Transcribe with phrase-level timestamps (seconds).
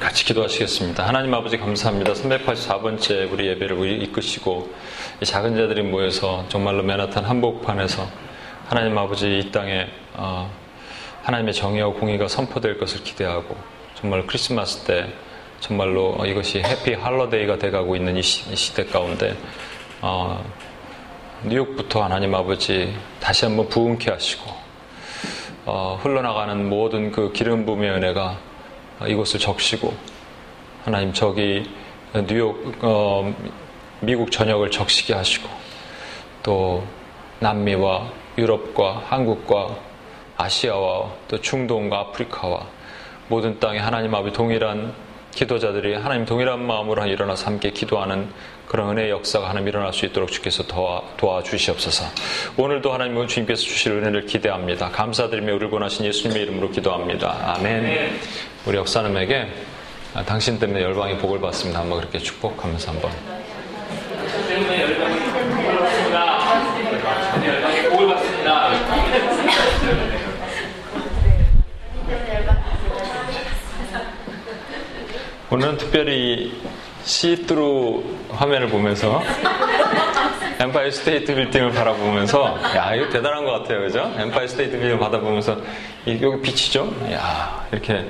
[0.00, 1.06] 같이 기도하시겠습니다.
[1.06, 2.12] 하나님 아버지 감사합니다.
[2.12, 4.72] 384번째 우리 예배를 이끄시고
[5.24, 8.31] 작은 자들이 모여서 정말로 맨하탄 한복판에서
[8.72, 10.50] 하나님 아버지 이 땅에 어,
[11.24, 13.54] 하나님의 정의와 공의가 선포될 것을 기대하고
[13.94, 15.12] 정말 크리스마스 때
[15.60, 19.36] 정말로 이것이 해피 할러데이가 돼가고 있는 이, 시, 대 가운데
[20.00, 20.42] 어,
[21.44, 24.50] 뉴욕부터 하나님 아버지 다시 한번 부흥케 하시고
[25.66, 28.38] 어, 흘러나가는 모든 그 기름 부음의 은혜가
[29.06, 29.92] 이곳을 적시고
[30.86, 31.70] 하나님 저기
[32.26, 33.34] 뉴욕 어,
[34.00, 35.46] 미국 전역을 적시게 하시고
[36.42, 36.82] 또
[37.40, 39.76] 남미와 유럽과 한국과
[40.36, 42.66] 아시아와 또 중동과 아프리카와
[43.28, 44.94] 모든 땅에 하나님 아버지 동일한
[45.32, 48.28] 기도자들이 하나님 동일한 마음으로 일어나서 함께 기도하는
[48.66, 52.04] 그런 은혜의 역사가 하나님 일어날 수 있도록 주께서 도와, 도와주시옵소서.
[52.56, 54.90] 오늘도 하나님은 주님께서 주실 은혜를 기대합니다.
[54.90, 57.54] 감사드리며 우리를 권하신 예수님의 이름으로 기도합니다.
[57.56, 58.18] 아멘.
[58.66, 59.48] 우리 역사님에게
[60.26, 61.80] 당신 때문에 열방이 복을 받습니다.
[61.80, 63.10] 한번 그렇게 축복하면서 한번.
[64.48, 66.42] 때문에 열방이 복을 받습니다.
[67.46, 68.32] 열방이 복을 받습니다.
[75.52, 76.50] 오늘은 특별히
[77.04, 79.20] 시트루 화면을 보면서
[80.58, 84.10] Empire State 빌딩을 바라보면서 야 이거 대단한 것 같아요 그죠?
[84.16, 85.58] Empire State 빌딩을 바라보면서
[86.06, 86.90] 여기 비치죠?
[87.12, 88.06] 야 이렇게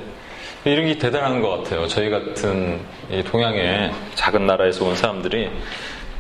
[0.65, 2.79] 이런 게 대단한 것 같아요 저희 같은
[3.25, 5.51] 동양의 작은 나라에서 온 사람들이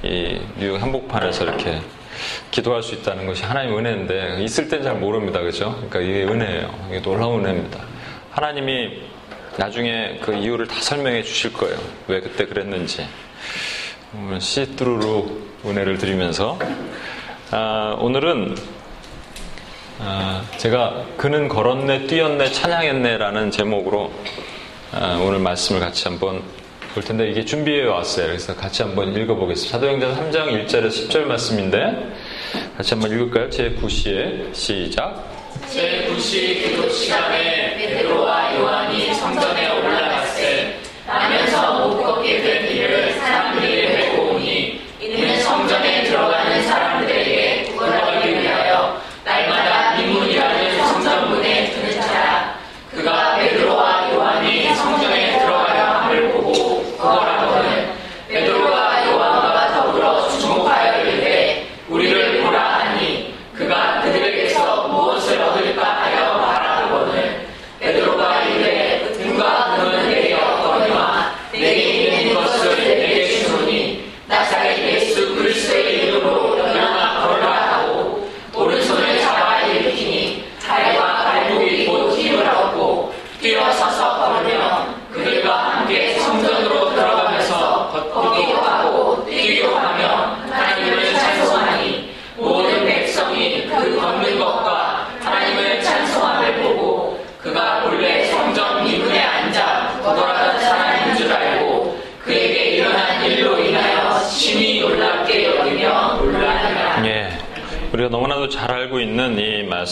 [0.03, 1.79] 이 뉴욕 한복판에서 이렇게
[2.51, 5.73] 기도할 수 있다는 것이 하나님의 은혜인데 있을 땐 잘 모릅니다 그죠?
[5.89, 7.79] 그러니까 이게 은혜예요 이게 놀라운 은혜입니다
[8.33, 9.13] 하나님이
[9.57, 11.79] 나중에 그 이유를 다 설명해 주실 거예요.
[12.09, 13.07] 왜 그때 그랬는지.
[14.39, 15.31] 시뚜루루
[15.65, 16.59] 은혜를 드리면서
[17.51, 18.57] 아, 오늘은
[19.99, 24.13] 아, 제가 그는 걸었네 뛰었네 찬양했네라는 제목으로
[24.93, 26.43] 아, 오늘 말씀을 같이 한번
[26.95, 28.27] 볼 텐데 이게 준비해 왔어요.
[28.27, 29.79] 그래서 같이 한번 읽어보겠습니다.
[29.79, 32.13] 사도행전 3장 1절에서 10절 말씀인데
[32.77, 33.49] 같이 한번 읽을까요?
[33.49, 35.31] 제 9시에 시작.
[35.71, 37.52] 제 9시 기도 시간에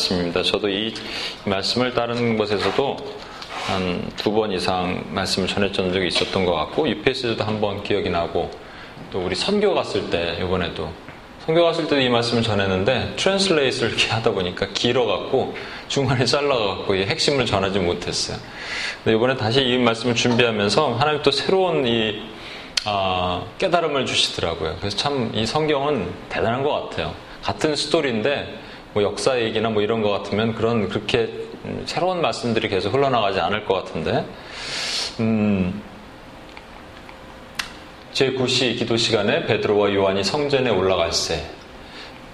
[0.04, 0.42] 말씀입니다.
[0.42, 0.94] 저도 이
[1.44, 2.96] 말씀을 다른 곳에서도
[3.66, 8.50] 한 두 번 이상 말씀을 전했던 적이 있었던 것 같고, UPS에도 한 번 기억이 나고,
[9.12, 10.90] 또 우리 선교 갔을 때, 이번에도.
[11.44, 15.54] 선교 갔을 때도 이 말씀을 전했는데, translate를 이렇게 하다 보니까 길어갖고,
[15.88, 18.38] 중간에 잘라갖고, 이 핵심을 전하지 못했어요.
[19.04, 22.22] 근데 이번에 다시 이 말씀을 준비하면서, 하나님 또 새로운 이,
[22.86, 24.76] 아, 깨달음을 주시더라고요.
[24.80, 27.14] 그래서 참 이 성경은 대단한 것 같아요.
[27.42, 28.58] 같은 스토리인데
[28.92, 31.30] 뭐 역사 얘기나 뭐 이런 것 같으면 그런 그렇게
[31.64, 34.24] 음, 새로운 말씀들이 계속 흘러나가지 않을 것 같은데.
[35.20, 35.82] 음,
[38.12, 41.42] 제9시 기도 시간에 베드로와 요한이 성전에 올라갈세.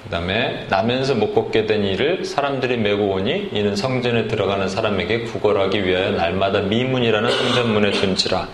[0.05, 5.85] 그 다음에 나면서 못 걷게 된 이를 사람들이 메고 오니 이는 성전에 들어가는 사람에게 구걸하기
[5.85, 8.49] 위하여 날마다 미문이라는 성전문에 둔지라.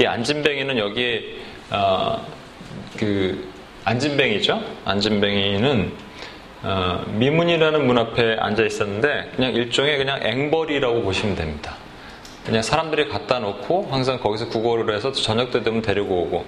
[0.00, 1.22] 이 안진뱅이는 여기에
[1.70, 2.26] 어,
[2.96, 3.46] 그
[3.84, 4.62] 안진뱅이죠?
[4.86, 6.05] 안진뱅이는
[6.68, 11.76] 어, 미문이라는 문 앞에 앉아 있었는데 그냥 일종의 그냥 앵벌이라고 보시면 됩니다.
[12.44, 16.44] 그냥 사람들이 갖다 놓고 항상 거기서 구걸을 해서 저녁 때 되면 데리고 오고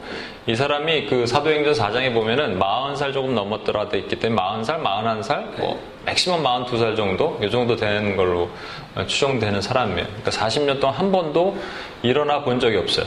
[0.48, 5.80] 이 사람이 그 사도행전 4장에 보면은 40살 조금 넘었더라 돼 있기 때문에 40살, 41살 뭐
[6.04, 7.38] 맥시멈 42살 정도?
[7.40, 8.50] 이 정도 되는 걸로
[9.06, 10.04] 추정되는 사람이에요.
[10.04, 11.56] 그러니까 40년 동안 한 번도
[12.02, 13.06] 일어나 본 적이 없어요.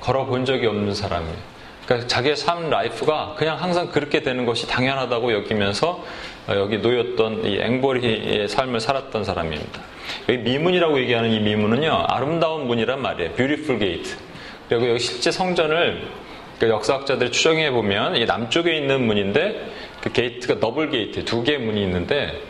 [0.00, 1.51] 걸어 본 적이 없는 사람이에요.
[1.84, 6.04] 그러니까 자기의 삶 life가 그냥 항상 그렇게 되는 것이 당연하다고 여기면서
[6.50, 9.80] 여기 놓였던 이 앵벌이의 삶을 살았던 사람입니다.
[10.28, 13.32] 여기 미문이라고 얘기하는 이 미문은요, 아름다운 문이란 말이에요.
[13.32, 14.16] beautiful gate.
[14.68, 16.08] 그리고 여기 실제 성전을
[16.58, 19.68] 그 역사학자들이 추정해 보면 이 남쪽에 있는 문인데
[20.00, 22.40] 그 gate가 double gate 두 개의 문이 있는데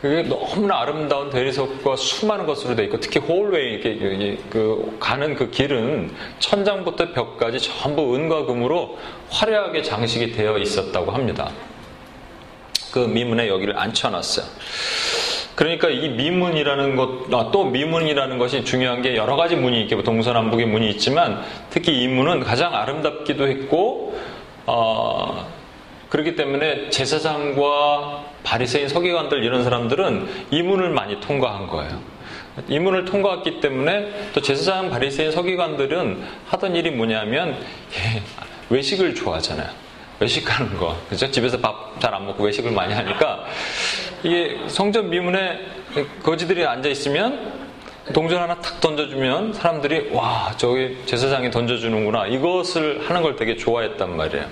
[0.00, 6.12] 그게 너무나 아름다운 대리석과 수많은 것으로 되어 있고 특히 hallway 이렇게 그 가는 그 길은
[6.38, 8.96] 천장부터 벽까지 전부 은과 금으로
[9.28, 11.50] 화려하게 장식이 되어 있었다고 합니다.
[12.92, 14.46] 그 미문에 여기를 앉혀놨어요.
[15.56, 20.66] 그러니까 이 미문이라는 것, 아, 또 미문이라는 것이 중요한 게 여러 가지 문이 있게 동서남북의
[20.66, 24.16] 문이 있지만 특히 이 문은 가장 아름답기도 했고,
[24.66, 25.48] 어,
[26.08, 32.00] 그렇기 때문에 제사장과 바리새인 서기관들 이런 사람들은 이 문을 많이 통과한 거예요.
[32.68, 37.50] 이 문을 통과했기 때문에 또 제사장 바리새인 서기관들은 하던 일이 뭐냐면
[37.94, 38.22] 예,
[38.70, 39.68] 외식을 좋아하잖아요.
[40.20, 40.96] 외식하는 거.
[41.08, 41.30] 그죠?
[41.30, 43.44] 집에서 밥 잘 안 먹고 외식을 많이 하니까
[44.22, 45.58] 이게 성전 미문에
[46.22, 47.52] 거지들이 앉아 있으면
[48.14, 54.46] 동전 하나 탁 던져주면 사람들이 와 저기 제사장이 던져주는구나 이것을 하는 걸 되게 좋아했단 말이에요.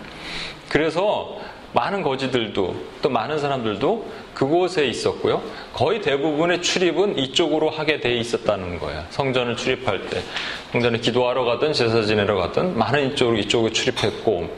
[0.69, 1.38] 그래서
[1.72, 5.42] 많은 거지들도 또 많은 사람들도 그곳에 있었고요.
[5.72, 9.04] 거의 대부분의 출입은 이쪽으로 하게 돼 있었다는 거예요.
[9.10, 10.22] 성전을 출입할 때.
[10.72, 14.48] 성전에 기도하러 가든 제사 지내러 가든 많은 이쪽으로 이쪽으로 출입했고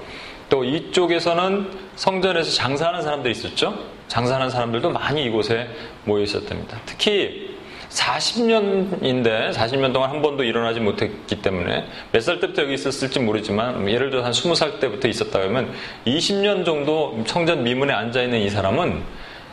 [0.48, 3.78] 또 이쪽에서는 성전에서 장사하는 사람들이 있었죠.
[4.08, 5.68] 장사하는 사람들도 많이 이곳에
[6.04, 6.80] 모여 있었답니다.
[6.86, 7.47] 특히
[7.90, 14.10] 40년인데 40년 동안 한 번도 일어나지 못했기 때문에 몇 살 때부터 여기 있었을지 모르지만 예를
[14.10, 15.72] 들어 한 20살 때부터 있었다 그러면
[16.06, 19.02] 20년 정도 성전 미문에 앉아 있는 이 사람은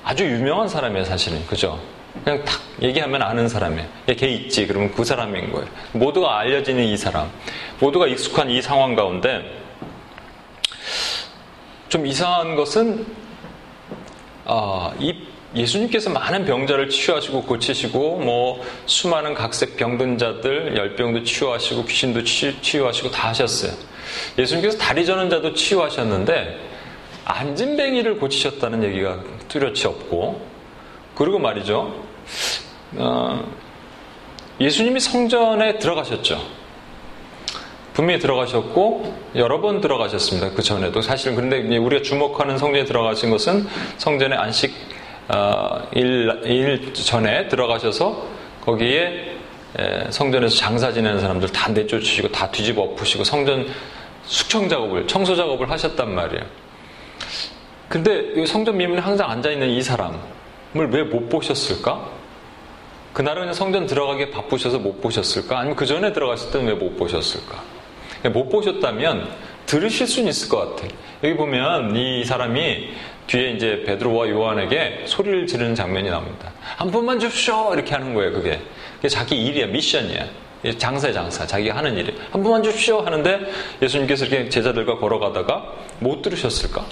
[0.03, 1.43] 아주 유명한 사람이에요, 사실은.
[1.47, 1.79] 그죠?
[2.23, 3.87] 그냥 탁 얘기하면 아는 사람이에요.
[4.17, 4.67] 걔 있지.
[4.67, 5.67] 그러면 그 사람인 거예요.
[5.93, 7.29] 모두가 알려지는 이 사람.
[7.79, 9.43] 모두가 익숙한 이 상황 가운데
[11.89, 13.05] 좀 이상한 것은
[14.45, 15.15] 어, 이
[15.55, 23.29] 예수님께서 많은 병자를 치유하시고 고치시고 뭐 수많은 각색 병든 자들 열병도 치유하시고 귀신도 치유하시고 다
[23.29, 23.71] 하셨어요.
[24.37, 26.59] 예수님께서 다리 저는 자도 치유하셨는데
[27.23, 30.45] 안진뱅이를 고치셨다는 얘기가 뚜렷이 없고
[31.15, 32.03] 그리고 말이죠.
[32.97, 33.51] 어,
[34.59, 36.65] 예수님이 성전에 들어가셨죠.
[37.93, 40.51] 분명히 들어가셨고 여러 번 들어가셨습니다.
[40.51, 43.65] 그 전에도 사실 그런데 우리가 주목하는 성전에 들어가신 것은
[43.97, 44.94] 성전의 안식
[45.27, 48.27] 어, 일, 일 전에 들어가셔서
[48.61, 49.35] 거기에
[50.09, 53.67] 성전에서 장사 지내는 사람들 다 내쫓으시고 다 뒤집어 엎으시고 성전
[54.25, 56.43] 숙청 작업을 청소 작업을 하셨단 말이에요.
[57.89, 60.19] 근데 성전 미문에 항상 앉아 있는 이 사람을
[60.73, 62.09] 왜 못 보셨을까?
[63.13, 65.59] 그날은 그냥 성전 들어가기에 바쁘셔서 못 보셨을까?
[65.59, 67.61] 아니면 그 전에 들어갔을 때는 왜 못 보셨을까?
[68.33, 69.29] 못 보셨다면
[69.67, 70.87] 들으실 수는 있을 것 같아.
[71.23, 72.89] 여기 보면 이 사람이
[73.27, 76.51] 뒤에 이제 베드로와 요한에게 소리를 지르는 장면이 나옵니다.
[76.61, 77.73] 한 번만 줍쇼!
[77.73, 78.59] 이렇게 하는 거예요, 그게.
[78.97, 80.25] 그게 자기 일이야, 미션이야.
[80.77, 82.15] 장사의 장사, 자기가 하는 일이.
[82.31, 83.01] 한 번만 줍쇼!
[83.01, 83.39] 하는데
[83.81, 86.85] 예수님께서 이렇게 제자들과 걸어가다가 못 들으셨을까?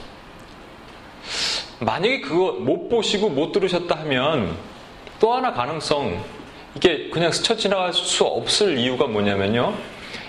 [1.79, 4.55] 만약에 그거 못 보시고 못 들으셨다 하면
[5.19, 6.23] 또 하나 가능성,
[6.75, 9.73] 이게 그냥 스쳐 지나갈 수 없을 이유가 뭐냐면요.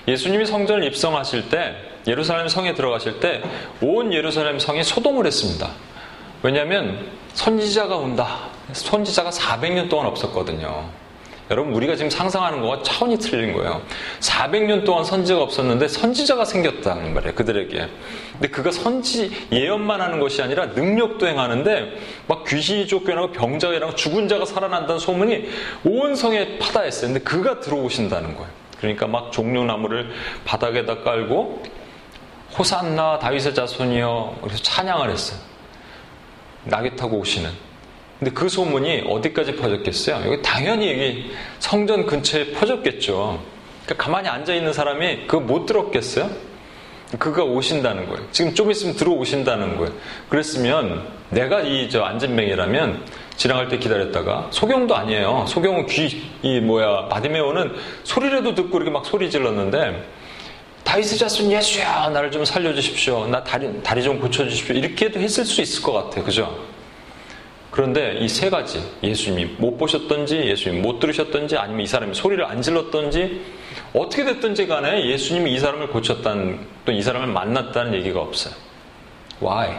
[0.07, 1.75] 예수님이 성전을 입성하실 때,
[2.07, 3.43] 예루살렘 성에 들어가실 때,
[3.81, 5.71] 온 예루살렘 성에 소동을 했습니다.
[6.45, 8.51] 왜냐하면 선지자가 온다.
[8.75, 10.85] 선지자가 400년 동안 없었거든요.
[11.51, 13.81] 여러분 우리가 지금 상상하는 거와 차원이 틀린 거예요.
[14.21, 17.35] 400년 동안 선지자가 없었는데 선지자가 생겼다는 말이에요.
[17.35, 17.89] 그들에게.
[18.33, 24.29] 근데 그가 선지 예언만 하는 것이 아니라 능력도 행하는데 막 귀신이 쫓겨나고 병자가 일어나고 죽은
[24.29, 25.49] 자가 살아난다는 소문이
[25.85, 27.13] 온 성에 파다했어요.
[27.13, 28.51] 근데 그가 들어오신다는 거예요.
[28.79, 30.11] 그러니까 막 종려나무를
[30.45, 31.63] 바닥에다 깔고
[32.59, 35.54] 호산나 다윗의 자손이여 그래서 찬양을 했어요.
[36.65, 37.51] 낙이 타고 오시는.
[38.19, 40.33] 근데 그 소문이 어디까지 퍼졌겠어요?
[40.33, 43.41] 여기 당연히 여기 성전 근처에 퍼졌겠죠.
[43.85, 46.31] 그러니까 가만히 앉아 있는 사람이 그거 못 들었겠어요?
[47.19, 48.27] 그가 오신다는 거예요.
[48.33, 49.93] 지금 좀 있으면 들어오신다는 거예요.
[50.29, 53.05] 그랬으면 내가 이 저 안진뱅이라면
[53.37, 55.45] 지나갈 때 기다렸다가 소경도 아니에요.
[55.49, 60.03] 소경은 귀 이 뭐야 바디메오는 소리라도 듣고 이렇게 막 소리 질렀는데
[60.85, 63.27] 다윗의 자손 예수야 나를 좀 살려주십시오.
[63.27, 64.77] 나 다리 다리 좀 고쳐주십시오.
[64.77, 66.25] 이렇게도 했을 수 있을 것 같아요.
[66.25, 66.57] 그죠?
[67.71, 72.63] 그런데 이 세 가지 예수님이 못 보셨던지 예수님이 못 들으셨던지 아니면 이 사람이 소리를 안
[72.63, 73.41] 질렀던지
[73.95, 78.55] 어떻게 됐든지 간에 예수님이 이 사람을 고쳤다는 또 이 사람을 만났다는 얘기가 없어요.
[79.43, 79.79] Why?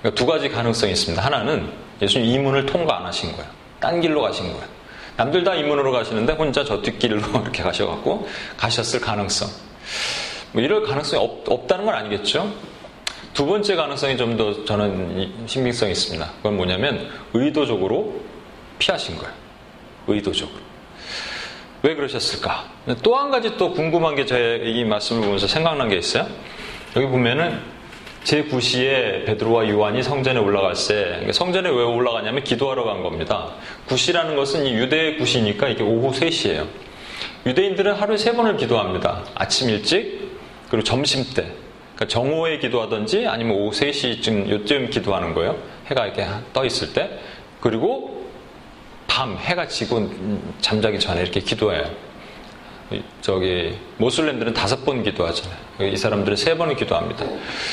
[0.00, 1.22] 그러니까 두 가지 가능성이 있습니다.
[1.22, 3.50] 하나는 예수님 이 문을 통과 안 하신 거예요.
[3.80, 4.75] 딴 길로 가신 거예요.
[5.16, 9.48] 남들 다 이문으로 가시는데 혼자 저 뒷길로 이렇게 가셔갖고 가셨을 가능성.
[10.52, 12.52] 뭐 이럴 가능성이 없, 다는 건 아니겠죠?
[13.34, 16.30] 두 번째 가능성이 좀 더 저는 신빙성이 있습니다.
[16.38, 18.20] 그건 뭐냐면 의도적으로
[18.78, 19.32] 피하신 거예요.
[20.06, 20.58] 의도적으로.
[21.82, 22.64] 왜 그러셨을까?
[23.02, 26.26] 또 한 가지 또 궁금한 게 제 이 말씀을 보면서 생각난 게 있어요.
[26.96, 27.60] 여기 보면은
[28.26, 33.54] 제9시에 베드로와 요한이 성전에 올라갈 때 그러니까 성전에 왜 올라가냐면 기도하러 간 겁니다.
[33.86, 36.66] 9시라는 것은 이 유대의 9시니까 이게 오후 3시예요.
[37.46, 39.24] 유대인들은 하루에 세 번을 기도합니다.
[39.36, 40.28] 아침 일찍
[40.68, 41.52] 그리고 점심 때.
[41.94, 45.56] 그러니까 정오에 기도하든지 아니면 오후 3시쯤 요쯤 기도하는 거예요.
[45.86, 47.08] 해가 이렇게 떠 있을 때.
[47.60, 48.26] 그리고
[49.06, 50.10] 밤 해가 지고
[50.60, 51.88] 잠자기 전에 이렇게 기도해요.
[53.20, 55.56] 저기 모슬렘들은 다섯 번 기도하잖아요.
[55.92, 57.26] 이 사람들은 세 번을 기도합니다.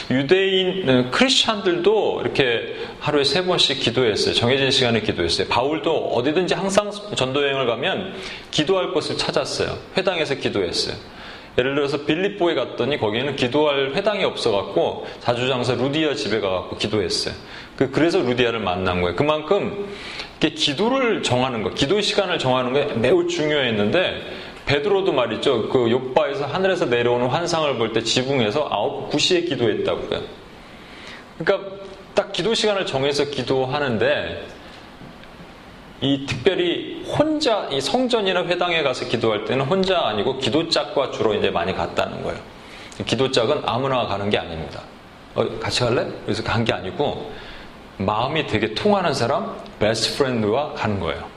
[0.10, 4.34] 유대인 어, 크리스찬들도 이렇게 하루에 세 번씩 기도했어요.
[4.34, 5.48] 정해진 시간에 기도했어요.
[5.48, 8.16] 바울도 어디든지 항상 전도 여행을 가면
[8.50, 9.78] 기도할 곳을 찾았어요.
[9.98, 10.96] 회당에서 기도했어요.
[11.60, 17.36] 예를 들어서 빌립보에 갔더니 거기에는 기도할 회당이 없어갖고 자주장사 루디아 집에 가갖고 기도했어요.
[17.78, 19.16] 그, 그래서 루디아를 만난 거예요.
[19.16, 19.88] 그만큼
[20.40, 25.70] 기도를 정하는 거, 기도 시간을 정하는 게 매우 중요했는데 베드로도 말이죠.
[25.70, 30.22] 그 욕바에서 하늘에서 내려오는 환상을 볼 때 지붕에서 아홉 구시에 기도했다고요.
[31.38, 31.72] 그러니까
[32.14, 34.48] 딱 기도 시간을 정해서 기도하는데
[36.02, 41.74] 이 특별히 혼자 이 성전이나 회당에 가서 기도할 때는 혼자 아니고 기도짝과 주로 이제 많이
[41.74, 42.40] 갔다는 거예요.
[43.06, 44.82] 기도짝은 아무나 가는 게 아닙니다.
[45.36, 46.06] 어, 같이 갈래?
[46.26, 47.32] 그래서 간 게 아니고
[47.98, 51.28] 마음이 되게 통하는 사람, best friend와 가는 거예요.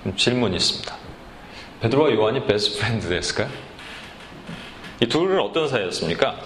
[0.00, 0.94] 그럼 질문이 있습니다.
[1.80, 3.48] 베드로와 요한이 best friend 됐을까요?
[5.00, 6.36] 이 둘은 어떤 사이였습니까?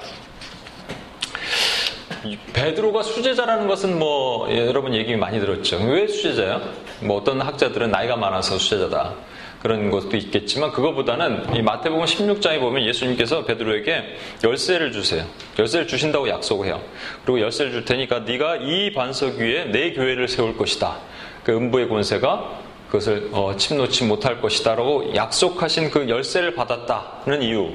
[2.53, 5.79] 베드로가 수제자라는 것은 뭐 여러분 얘기 많이 들었죠.
[5.85, 6.63] 왜 수제자야?
[7.01, 9.15] 뭐 어떤 학자들은 나이가 많아서 수제자다.
[9.61, 15.25] 그런 것도 있겠지만 그거보다는 이 마태복음 16장에 보면 예수님께서 베드로에게 열쇠를 주세요.
[15.59, 16.81] 열쇠를 주신다고 약속을 해요.
[17.25, 20.99] 그리고 열쇠를 줄 테니까 네가 이 반석 위에 내 교회를 세울 것이다.
[21.43, 22.63] 그 음부의 권세가
[22.95, 27.71] 그것을 어, 침놓지 못할 것이다라고 약속하신 그 열쇠를 받았다는 이유.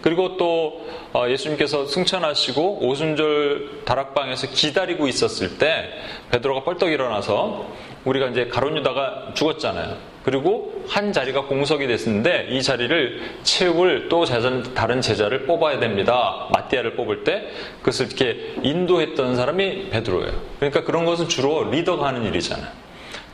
[0.00, 5.90] 그리고 또 어, 예수님께서 승천하시고 오순절 다락방에서 기다리고 있었을 때
[6.30, 7.66] 베드로가 뻘떡 일어나서
[8.06, 9.96] 우리가 이제 가론 유다가 죽었잖아요.
[10.24, 16.48] 그리고 한 자리가 공석이 됐는데 이 자리를 채울 또 다른 제자를 뽑아야 됩니다.
[16.52, 17.48] 마띠아를 뽑을 때
[17.80, 20.32] 그것을 이렇게 인도했던 사람이 베드로예요.
[20.58, 22.82] 그러니까 그런 것은 주로 리더가 하는 일이잖아요.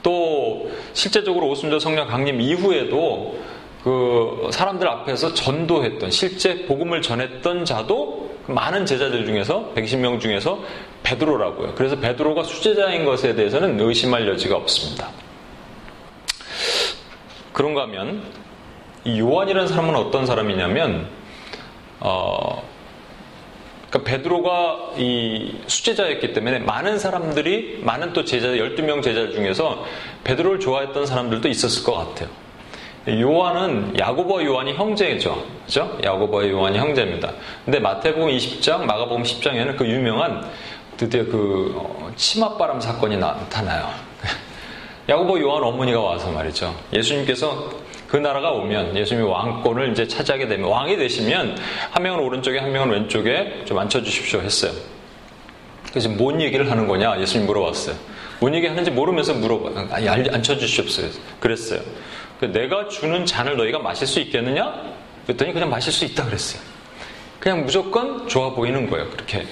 [0.03, 3.39] 또 실제적으로 오순절 성령 강림 이후에도
[3.85, 10.59] 그 사람들 앞에서 전도했던 실제 복음을 전했던 자도 많은 제자들 중에서 120명 중에서
[11.05, 11.75] 베드로라고요.
[11.77, 15.11] 그래서 베드로가 수제자인 것에 대해서는 의심할 여지가 없습니다.
[17.53, 18.25] 그런가 하면
[19.05, 21.07] 이 요한이라는 사람은 어떤 사람이냐면
[22.01, 22.61] 어,
[23.91, 29.85] 그러니까 베드로가 이 수제자였기 때문에 많은 사람들이 많은 또 제자 12명 제자 중에서
[30.25, 32.29] 베드로를 좋아했던 사람들도 있었을 것 같아요.
[33.09, 35.43] 요한은 야고보 요한이 형제죠.
[35.65, 35.99] 그죠?
[36.05, 37.33] 야고보 요한이 형제입니다.
[37.65, 40.47] 근데 마태복음 20장, 마가복음 10장에는 그 유명한
[40.99, 43.89] 드디어 그 어, 치맛바람 사건이 나타나요.
[45.09, 46.75] 야고보 요한 어머니가 와서 말이죠.
[46.93, 47.71] 예수님께서
[48.09, 51.59] 그 나라가 오면 예수님이 왕권을 이제 차지하게 되면 왕이 되시면
[51.91, 54.73] 한 명은 오른쪽에 한 명은 왼쪽에 좀 앉혀 주십시오 했어요.
[55.91, 57.97] 그래서 뭔 얘기를 하는 거냐 예수님 물어봤어요.
[58.41, 61.05] 뭔 얘기 하는지 모르면서 물어봐 아니, 앉혀 주십시오.
[61.39, 61.81] 그랬어요.
[62.41, 64.73] 그 내가 주는 잔을 너희가 마실 수 있겠느냐?
[65.27, 66.63] 그랬더니 그냥 마실 수 있다 그랬어요.
[67.41, 69.11] 그냥 무조건 좋아 보이는 거예요.
[69.11, 69.47] 그렇게.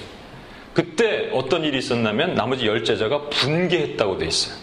[0.73, 4.55] 그때 어떤 일이 있었냐면 나머지 열 제자가 분개했다고 돼 있어요.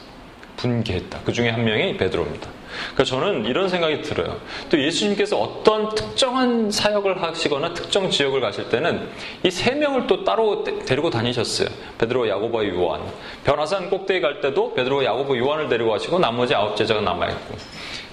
[0.57, 1.21] 분개했다.
[1.25, 2.49] 그 중에 한 명이 베드로입니다.
[2.95, 4.37] 그러니까 저는 이런 생각이 들어요.
[4.71, 9.09] 또 예수님께서 어떤 특정한 사역을 하시거나 특정 지역을 가실 때는
[9.43, 11.69] 이 세 명을 또 따로 데리고 다니셨어요.
[11.99, 13.01] 베드로, 야고보, 요한.
[13.45, 17.57] 변화산 꼭대기 갈 때도 베드로, 야고보, 요한을 데리고 가시고 나머지 아홉 제자가 남아 있고.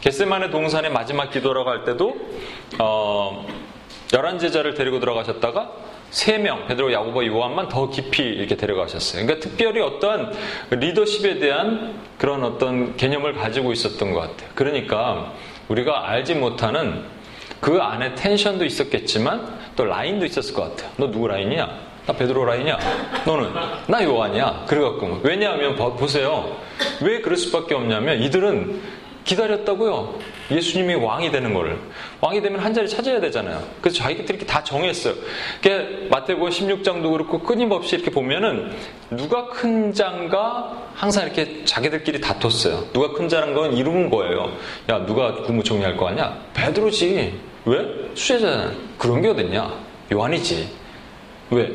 [0.02, 2.16] 겟세만의 동산의 마지막 기도라고 할 때도
[2.80, 3.48] 어,
[4.14, 5.72] 열한 제자를 데리고 들어가셨다가
[6.12, 9.26] 세 명, 베드로, 야고보, 요한만 더 깊이 이렇게 데려가셨어요.
[9.26, 10.34] 그러니까 특별히 어떤
[10.70, 14.50] 리더십에 대한 그런 어떤 개념을 가지고 있었던 것 같아요.
[14.54, 15.34] 그러니까
[15.70, 17.04] 우리가 알지 못하는
[17.62, 20.92] 그 안에 텐션도 있었겠지만 또 라인도 있었을 것 같아요.
[20.98, 21.92] 너 누구 라인이냐?
[22.08, 22.78] 나 베드로 라인이야.
[23.26, 23.54] 너는
[23.88, 24.66] 나 요한이야.
[24.68, 26.58] 그래갖고 왜냐하면 보세요.
[27.02, 28.82] 왜 그럴 수밖에 없냐면 이들은
[29.24, 30.20] 기다렸다고요.
[30.50, 31.78] 예수님이 왕이 되는 거를.
[32.22, 33.62] 왕이 되면 한 자리 찾아야 되잖아요.
[33.80, 35.14] 그래서 자기들이 이렇게 다 정했어요.
[35.62, 38.72] 그게 마태복음 16장도 그렇고 끊임없이 이렇게 보면은
[39.12, 42.92] 누가 큰 장가 항상 이렇게 자기들끼리 다퉜어요.
[42.94, 44.52] 누가 큰 자란 건 이루는 거예요.
[44.90, 46.38] 야, 누가 국무총리할 거 아니야?
[46.54, 47.34] 베드로지.
[47.66, 47.78] 왜?
[48.16, 48.72] 수제자잖아.
[48.98, 49.72] 그런 게 어딨냐?
[50.12, 50.68] 요한이지.
[51.52, 51.70] 왜?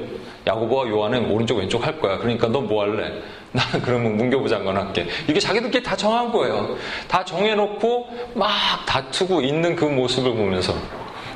[0.47, 2.19] 야고보와 요한은 오른쪽 왼쪽 할 거야.
[2.19, 3.13] 그러니까 너 뭐 할래?
[3.53, 5.07] 나는 그러면 문교부 장관 할게.
[5.29, 6.77] 이게 자기들끼리 다 정한 거예요.
[7.09, 8.51] 다 정해놓고 막
[8.87, 10.75] 다투고 있는 그 모습을 보면서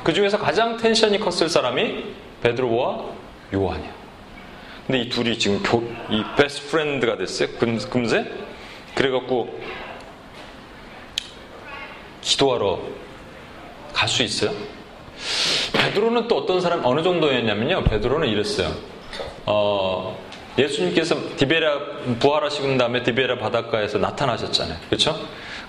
[0.03, 2.03] 그 중에서 가장 tension이 컸을 사람이
[2.43, 3.05] 베드로와
[3.53, 3.91] 요한이야.
[4.87, 7.49] 근데 이 둘이 지금 교, 이 best friend가 됐어요.
[7.57, 8.25] 금, 금세?
[8.95, 9.59] 그래갖고
[12.21, 12.79] 기도하러
[13.93, 14.51] 갈 수 있어요?
[15.73, 17.83] 베드로는 또 어떤 사람 어느 정도였냐면요.
[17.83, 18.71] 베드로는 이랬어요.
[19.45, 20.17] 어,
[20.57, 21.79] 예수님께서 디베라
[22.19, 24.77] 부활하시고 다음에 디베라 바닷가에서 나타나셨잖아요.
[24.89, 25.17] 그렇죠?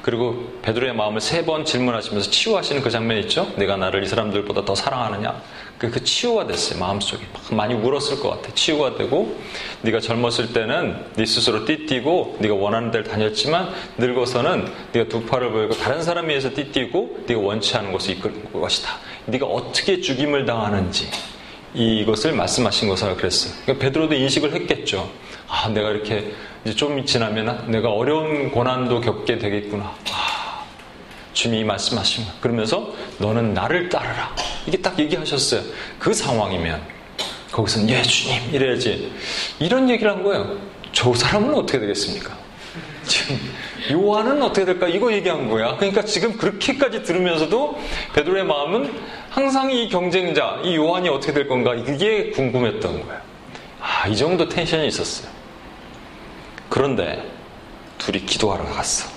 [0.02, 3.52] 그리고 베드로의 마음을 세 번 질문하시면서 치유하시는 그 장면 있죠?
[3.56, 5.40] 내가 나를 이 사람들보다 더 사랑하느냐?
[5.78, 6.78] 그, 그 치유가 됐어요.
[6.80, 7.22] 마음속에.
[7.52, 8.52] 많이 울었을 것 같아.
[8.54, 9.36] 치유가 되고
[9.82, 15.74] 네가 젊었을 때는 네 스스로 띠뛰고 네가 원하는 데를 다녔지만 늙어서는 네가 두 팔을 보이고
[15.74, 18.90] 다른 사람 위해서 띠뛰고 네가 원치 않은 곳을 이끌 것이다.
[19.26, 21.08] 네가 어떻게 죽임을 당하는지
[21.74, 23.54] 이것을 말씀하신 것을 그랬어요.
[23.62, 25.10] 그러니까 베드로도 인식을 했겠죠.
[25.48, 26.32] 아, 내가 이렇게
[26.64, 29.84] 이제 좀 지나면 내가 어려운 고난도 겪게 되겠구나.
[30.10, 30.64] 아,
[31.32, 32.30] 주님이 말씀하신 거.
[32.40, 34.34] 그러면서 너는 나를 따르라.
[34.66, 35.62] 이게 딱 얘기하셨어요.
[35.98, 36.80] 그 상황이면
[37.50, 39.12] 거기서는 예 주님 이래야지.
[39.58, 40.58] 이런 얘기를 한 거예요.
[40.92, 42.36] 저 사람은 어떻게 되겠습니까?
[43.06, 43.38] 지금
[43.90, 44.88] 요한은 어떻게 될까?
[44.88, 45.76] 이거 얘기한 거야.
[45.76, 47.78] 그러니까 지금 그렇게까지 들으면서도
[48.14, 48.92] 베드로의 마음은
[49.32, 51.74] 항상 이 경쟁자, 이 요한이 어떻게 될 건가?
[51.74, 53.20] 이게 궁금했던 거예요.
[53.80, 55.32] 아, 이 정도 텐션이 있었어요.
[56.68, 57.26] 그런데
[57.96, 59.08] 둘이 기도하러 갔어.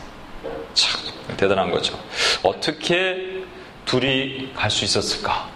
[0.73, 1.01] 참,
[1.35, 1.99] 대단한 거죠.
[2.43, 3.43] 어떻게
[3.83, 5.49] 둘이 갈 수 있었을까?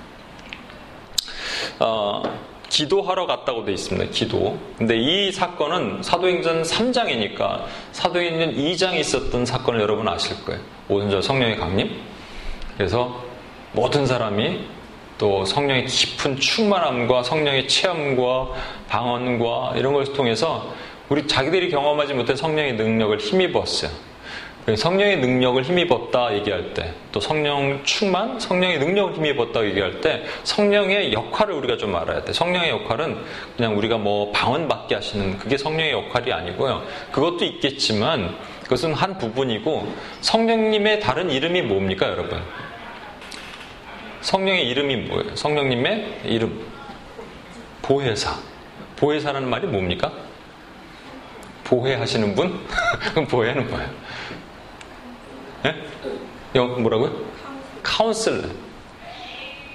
[1.79, 2.23] 어,
[2.67, 4.11] 기도하러 갔다고 돼 있습니다.
[4.11, 4.59] 기도.
[4.77, 7.63] 근데 이 사건은 사도행전 3장이니까
[7.93, 10.59] 사도행전 2장에 있었던 사건을 여러분 아실 거예요.
[10.89, 11.95] 오순절 성령의 강림.
[12.77, 13.28] 그래서
[13.71, 14.61] 모든 사람이
[15.17, 18.53] 또 성령의 깊은 충만함과 성령의 체험과
[18.87, 20.73] 방언과 이런 것을 통해서
[21.09, 23.91] 우리 자기들이 경험하지 못한 성령의 능력을 힘입었어요.
[24.75, 31.55] 성령의 능력을 힘입었다 얘기할 때, 또 성령 충만, 성령의 능력을 힘입었다 얘기할 때, 성령의 역할을
[31.55, 32.33] 우리가 좀 알아야 돼.
[32.33, 33.17] 성령의 역할은
[33.57, 36.83] 그냥 우리가 뭐 방언받게 하시는 그게 성령의 역할이 아니고요.
[37.11, 42.39] 그것도 있겠지만, 그것은 한 부분이고, 성령님의 다른 이름이 뭡니까, 여러분?
[44.21, 45.35] 성령의 이름이 뭐예요?
[45.35, 46.65] 성령님의 이름.
[47.81, 48.35] 보혜사.
[48.95, 50.11] 보혜사라는 말이 뭡니까?
[51.63, 52.59] 보혜하시는 분?
[53.29, 53.89] 보혜는 뭐예요?
[55.65, 55.75] 예?
[56.55, 57.15] 영 뭐라고요?
[57.83, 58.47] 카운슬러.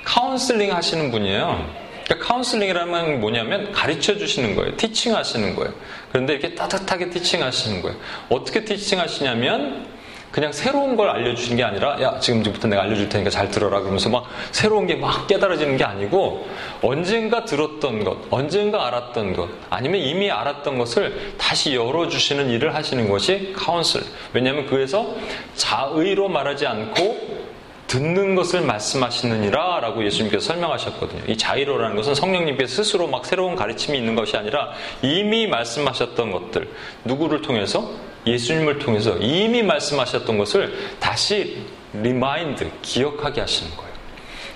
[0.05, 1.85] 카운슬링 하시는 분이에요.
[2.05, 4.77] 그러니까 카운슬링이라면 뭐냐면 가르쳐 주시는 거예요.
[4.77, 5.73] teaching 하시는 거예요.
[6.13, 7.97] 그런데 이렇게 따뜻하게 teaching 하시는 거예요.
[8.29, 9.87] 어떻게 teaching 하시냐면
[10.35, 14.25] 그냥 새로운 걸 알려주시는 게 아니라 야 지금부터 내가 알려줄 테니까 잘 들어라 그러면서 막
[14.51, 16.49] 새로운 게 막 깨달아지는 게 아니고
[16.83, 23.53] 언젠가 들었던 것, 언젠가 알았던 것, 아니면 이미 알았던 것을 다시 열어주시는 일을 하시는 것이
[23.55, 24.03] counsel.
[24.33, 25.15] 왜냐하면 그에서
[25.55, 27.45] 자의로 말하지 않고
[27.87, 31.23] 듣는 것을 말씀하시느니라 라고 예수님께서 설명하셨거든요.
[31.29, 36.69] 이 자의로라는 것은 성령님께서 스스로 막 새로운 가르침이 있는 것이 아니라 이미 말씀하셨던 것들,
[37.05, 38.14] 누구를 통해서?
[38.27, 41.59] 예수님을 통해서 이미 말씀하셨던 것을 다시
[41.93, 43.95] remind, 기억하게 하시는 거예요.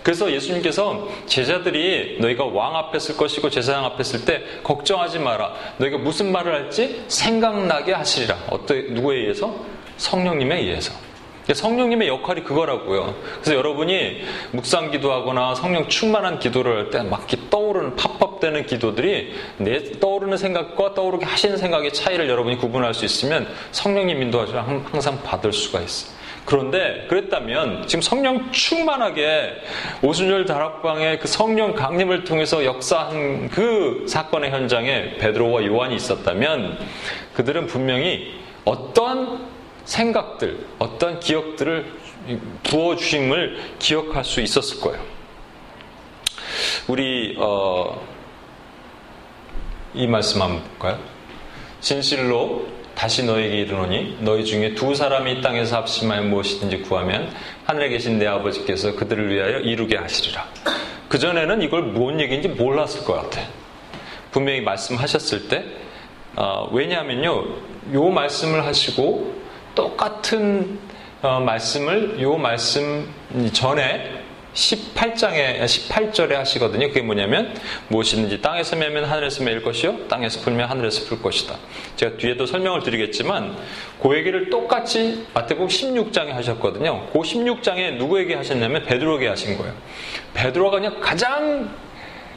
[0.02, 5.52] 그래서 예수님께서 제자들이 너희가 왕 앞에 설 것이고 제사장 앞에 설 때 걱정하지 마라.
[5.76, 8.38] 너희가 무슨 말을 할지 생각나게 하시리라.
[8.48, 9.54] 어떠, 누구에 의해서?
[9.98, 11.07] 성령님에 의해서.
[11.54, 13.14] 성령님의 역할이 그거라고요.
[13.40, 20.37] 그래서 여러분이 묵상 기도하거나 성령 충만한 기도를 할 때 막 떠오르는 팝업되는 기도들이 내 떠오르는
[20.37, 26.16] 생각과 떠오르게 하시는 생각의 차이를 여러분이 구분할 수 있으면 성령님 인도하시면 항상 받을 수가 있어요.
[26.44, 29.52] 그런데 그랬다면 지금 성령 충만하게
[30.02, 36.78] 오순절 다락방의 그 성령 강림을 통해서 역사한 그 사건의 현장에 베드로와 요한이 있었다면
[37.34, 38.32] 그들은 분명히
[38.64, 39.57] 어떠한
[39.88, 41.87] 생각들, 어떤 기억들을
[42.62, 45.03] 부어주심을 기억할 수 있었을 거예요.
[46.88, 48.07] 우리 어,
[49.94, 50.98] 이 말씀 한번 볼까요?
[51.81, 57.33] 진실로 다시 너에게 이르노니 너희 중에 두 사람이 땅에서 합심하여 무엇이든지 구하면
[57.64, 60.46] 하늘에 계신 내 아버지께서 그들을 위하여 이루게 하시리라.
[61.09, 63.40] 그전에는 이걸 뭔 얘기인지 몰랐을 것 같아.
[64.33, 65.64] 분명히 말씀하셨을 때
[66.37, 67.44] 어, 왜냐하면요
[67.94, 69.47] 요 말씀을 하시고
[69.78, 70.76] 똑같은
[71.22, 73.08] 어, 말씀을 요 말씀
[73.52, 74.10] 전에
[74.52, 76.88] 18장에 18절에 하시거든요.
[76.88, 77.54] 그게 뭐냐면
[77.86, 81.54] 무엇이든지 땅에서 매면 하늘에서 매일 것이요 땅에서 풀면 하늘에서 풀 것이다.
[81.94, 83.56] 제가 뒤에도 설명을 드리겠지만
[84.02, 87.06] 그 얘기를 똑같이 마태복음 16장에 하셨거든요.
[87.12, 89.72] 그 16장에 누구에게 하셨냐면 베드로에게 하신 거예요.
[90.34, 91.70] 베드로가 그냥 가장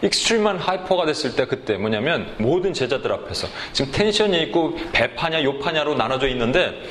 [0.03, 6.27] extreme한 hyper가 됐을 때 그때 뭐냐면 모든 제자들 앞에서 지금 tension이 있고 베파냐 요파냐로 나눠져
[6.29, 6.81] 있는데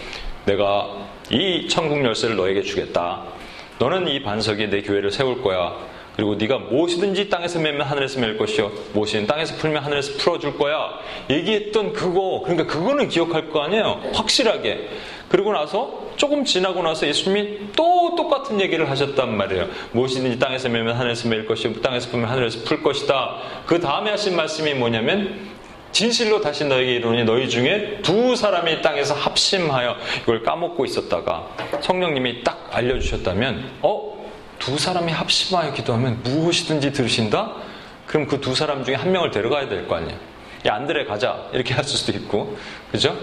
[0.47, 0.89] 내가
[1.31, 3.23] 이 천국 열쇠를 너에게 주겠다.
[3.79, 5.77] 너는 이 반석에 내 교회를 세울 거야.
[6.17, 8.71] 그리고 네가 무엇이든지 땅에서 매면 하늘에서 맬 것이요.
[8.93, 10.99] 무엇이든 땅에서 풀면 하늘에서 풀어줄 거야.
[11.31, 14.03] 얘기했던 그거, 그러니까 그거는 기억할 거 아니에요.
[14.13, 14.89] 확실하게.
[15.29, 19.69] 그리고 나서 조금 지나고 나서 예수님이 또 똑같은 얘기를 하셨단 말이에요.
[19.93, 21.81] 무엇이든지 땅에서 매면 하늘에서 맬 것이요.
[21.81, 23.37] 땅에서 풀면 하늘에서 풀 것이다.
[23.65, 25.49] 그 다음에 하신 말씀이 뭐냐면
[25.93, 31.47] 진실로 다시 너에게 이르니 너희 중에 두 사람이 땅에서 합심하여 이걸 까먹고 있었다가
[31.81, 34.11] 성령님이 딱 알려주셨다면 어?
[34.59, 37.55] 두 사람이 합심하여 기도하면 무엇이든지 들으신다?
[38.07, 40.19] 그럼 그 두 사람 중에 한 명을 데려가야 될 거 아니에요.
[40.67, 41.47] 야, 안드레 가자.
[41.55, 42.57] 이렇게 할 수도 있고.
[42.93, 43.17] 그죠?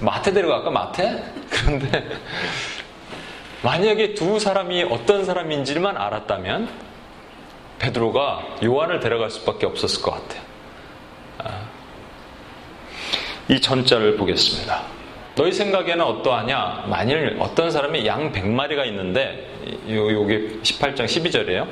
[0.00, 0.70] 마태 데려갈까?
[0.70, 1.22] 마태?
[1.50, 2.04] 그런데
[3.62, 6.68] 만약에 두 사람이 어떤 사람인지만 알았다면
[7.78, 10.42] 베드로가 요한을 데려갈 수밖에 없었을 것 같아요.
[13.50, 14.82] 이 전자를 보겠습니다.
[15.34, 16.84] 너희 생각에는 어떠하냐?
[16.86, 19.50] 만일 어떤 사람이 양 100마리가 있는데,
[19.90, 21.66] 요, 요게 18장 12절이에요.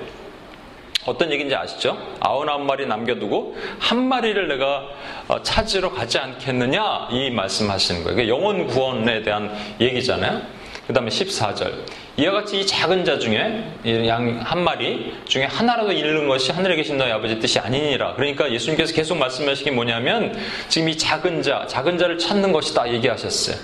[1.06, 1.96] 어떤 얘기인지 아시죠?
[2.18, 4.88] 아흔아홉 마리 남겨두고 한 마리를 내가
[5.28, 7.10] 어, 찾으러 가지 않겠느냐?
[7.12, 8.28] 이 말씀하시는 거예요.
[8.28, 10.42] 영혼 구원에 대한 얘기잖아요.
[10.88, 11.72] 그 다음에 14절.
[12.18, 13.64] 이와 같이 이 작은 자 중에
[14.08, 18.14] 양 한 마리 중에 하나라도 잃는 것이 하늘에 계신 너희 아버지 뜻이 아니니라.
[18.14, 20.36] 그러니까 예수님께서 계속 말씀하시기 뭐냐면
[20.68, 23.56] 지금 이 작은 자, 작은 자를 찾는 것이다 얘기하셨어요.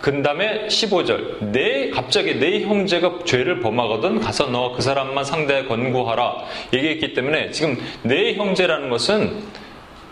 [0.00, 1.52] 그 다음에 15절.
[1.52, 6.34] 내, 갑자기 내 형제가 죄를 범하거든 가서 너 그 사람만 상대에 권고하라.
[6.72, 9.40] 얘기했기 때문에 지금 내 형제라는 것은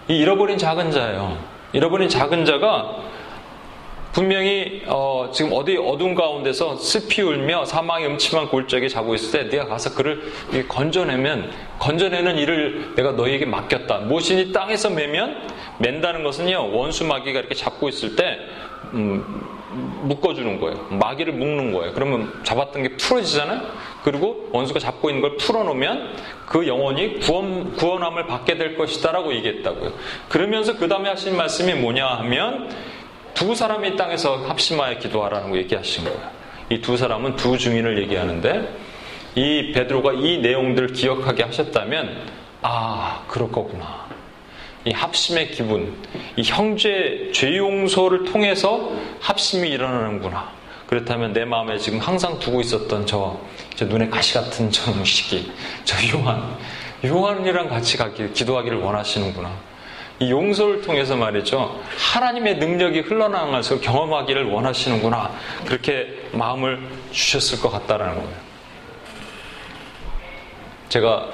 [0.09, 1.37] 이 잃어버린 작은 자예요.
[1.73, 2.97] 잃어버린 작은 자가
[4.13, 9.69] 분명히 어, 지금 어디 어두운 가운데서 슬피 울며 사망의 음침한 골짜기에 자고 있을 때 네가
[9.69, 10.23] 가서 그를
[10.69, 14.01] 건져내면 건져내는 일을 내가 너희에게 맡겼다.
[14.01, 15.49] 무엇이니 땅에서 매면
[15.79, 18.39] 맨다는 것은요 원수 마귀가 이렇게 잡고 있을 때
[18.93, 19.25] 음,
[20.03, 20.87] 묶어주는 거예요.
[20.91, 21.95] 마귀를 묶는 거예요.
[21.95, 23.63] 그러면 잡았던 게 풀어지잖아요.
[24.05, 26.15] 그리고 원수가 잡고 있는 걸 풀어놓으면
[26.47, 29.93] 그 영혼이 구원, 구원함을 받게 될 것이다라고 얘기했다고요.
[30.29, 32.69] 그러면서 그 다음에 하신 말씀이 뭐냐 하면
[33.35, 36.19] 두 사람이 땅에서 합심하여 기도하라는 거 얘기하신 거예요.
[36.71, 38.69] 이 두 사람은 두 증인을 얘기하는데
[39.35, 42.27] 이 베드로가 이 내용들을 기억하게 하셨다면
[42.63, 44.07] 아 그럴 거구나.
[44.85, 45.95] 이 합심의 기분,
[46.37, 48.91] 이 형제 죄 용서를 통해서
[49.21, 50.51] 합심이 일어나는구나.
[50.87, 53.39] 그렇다면 내 마음에 지금 항상 두고 있었던 저,
[53.77, 55.51] 저 눈에 가시 같은 저 무식이,
[55.85, 56.57] 저 요한,
[57.05, 59.51] 요한이랑 같이 가기, 기도하기를 원하시는구나.
[60.23, 61.81] 이 용서를 통해서 말이죠.
[62.15, 65.33] 하나님의 능력이 흘러나가서 경험하기를 원하시는구나.
[65.67, 66.81] 그렇게 마음을
[67.11, 68.37] 주셨을 것 같다라는 거예요.
[70.89, 71.29] 제가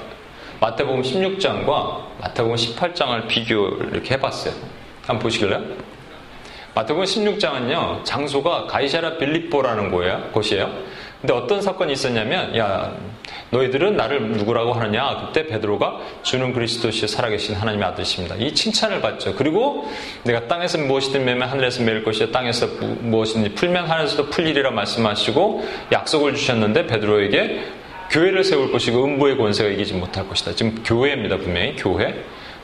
[0.61, 4.55] 마태복음 16장과 마태복음 18장을 비교 이렇게 해봤어요.
[5.03, 5.63] 한번 보시길래요?
[6.75, 9.91] 마태복음 16장은요, 장소가 가이샤라 빌립보라는
[10.33, 10.73] 곳이에요.
[11.21, 12.93] 근데 어떤 사건이 있었냐면, 야,
[13.51, 15.27] 너희들은 나를 누구라고 하느냐?
[15.27, 18.37] 그때 베드로가 주는 그리스도시 살아계신 하나님의 아들이십니다.
[18.37, 19.35] 이 칭찬을 받죠.
[19.35, 19.89] 그리고
[20.25, 22.67] 내가 땅에서 무엇이든 매면 하늘에서 매일 것이요 땅에서
[23.01, 27.65] 무엇이든지 풀면 하늘에서도 풀리리라 말씀하시고 약속을 주셨는데 베드로에게
[28.11, 30.55] 교회를 세울 것이고 음부의 권세가 이기지 못할 것이다.
[30.55, 31.37] 지금 교회입니다.
[31.37, 32.15] 분명히 교회.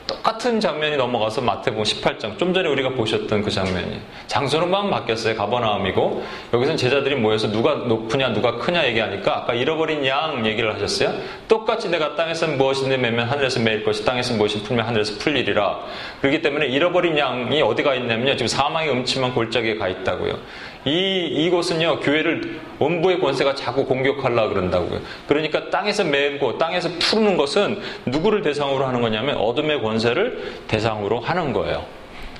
[0.07, 3.99] 똑같은 장면이 넘어가서 마태복음 18장 좀 전에 우리가 보셨던 그 장면이.
[4.27, 5.35] 장소는만 바뀌었어요.
[5.35, 6.23] 가버나움이고.
[6.53, 11.13] 여기서는 제자들이 모여서 누가 높으냐 누가 크냐 얘기하니까 아까 잃어버린 양 얘기를 하셨어요.
[11.47, 15.79] 똑같이 내가 땅에서 무엇이든 매면 하늘에서 매일 것이 땅에서 무엇이 풀면 하늘에서 풀리리라.
[16.21, 18.33] 그렇기 때문에 잃어버린 양이 어디가 있냐면요.
[18.35, 20.37] 지금 사망의 음침한 골짜기에 가 있다고요
[20.85, 25.01] 이, 이곳은요, 교회를 원부의 권세가 자꾸 공격하려 그런다고요.
[25.27, 31.85] 그러니까 땅에서 매고 땅에서 푸는 것은 누구를 대상으로 하는 거냐면 어둠의 권세를 대상으로 하는 거예요.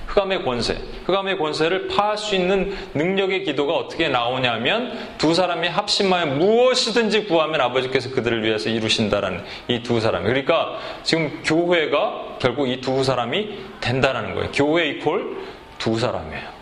[0.07, 0.77] 흑암의 권세.
[1.05, 8.11] 흑암의 권세를 파할 수 있는 능력의 기도가 어떻게 나오냐면 두 사람이 합심하여 무엇이든지 구하면 아버지께서
[8.11, 10.23] 그들을 위해서 이루신다라는 이 두 사람.
[10.23, 14.51] 그러니까 지금 교회가 결국 이 두 사람이 된다라는 거예요.
[14.53, 15.19] 교회 equal
[15.79, 16.54] 두 사람이에요.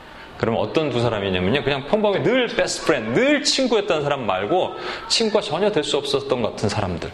[0.44, 1.64] 그러면 어떤 두 사람이냐면요.
[1.64, 4.74] 그냥 평범히 늘 best friend, 늘 친구였던 사람 말고
[5.08, 7.10] 친구가 전혀 될 수 없었던 것 같은 사람들.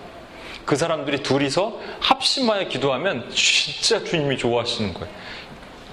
[0.66, 5.08] 그 사람들이 둘이서 합심하여 기도하면 진짜 주님이 좋아하시는 거예요.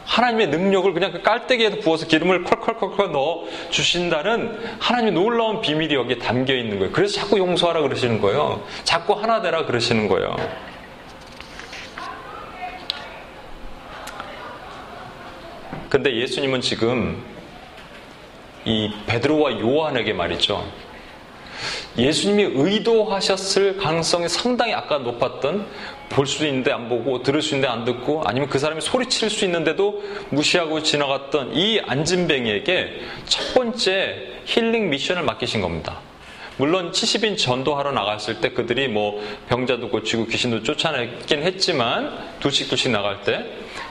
[0.06, 6.54] 하나님의 능력을 그냥 그 깔때기에도 부어서 기름을 콸콸콸콸 넣어 주신다는 하나님의 놀라운 비밀이 여기에 담겨
[6.54, 6.92] 있는 거예요.
[6.92, 8.62] 그래서 자꾸 용서하라 그러시는 거예요.
[8.84, 10.36] 자꾸 하나 되라 그러시는 거예요.
[15.88, 17.22] 근데 예수님은 지금
[18.64, 20.66] 이 베드로와 요한에게 말이죠.
[21.96, 25.66] 예수님이 의도하셨을 가능성이 상당히 아까 높았던
[26.08, 29.44] 볼 수 있는데 안 보고 들을 수 있는데 안 듣고 아니면 그 사람이 소리칠 수
[29.44, 36.00] 있는데도 무시하고 지나갔던 이 안진뱅이에게 첫 번째 힐링 미션을 맡기신 겁니다.
[36.58, 43.22] 물론 70인 전도하러 나갔을 때 그들이 뭐 병자도 고치고 귀신도 쫓아냈긴 했지만 둘씩 둘씩 나갈
[43.22, 43.44] 때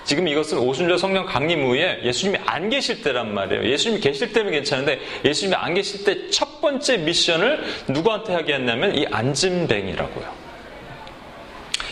[0.04, 3.66] 지금 이것은 오순절 성령 강림 후에 예수님이 안 계실 때란 말이에요.
[3.66, 9.06] 예수님이 계실 때면 괜찮은데 예수님이 안 계실 때 첫 번째 미션을 누구한테 하게 했냐면 이
[9.12, 10.46] 안진뱅이라고요.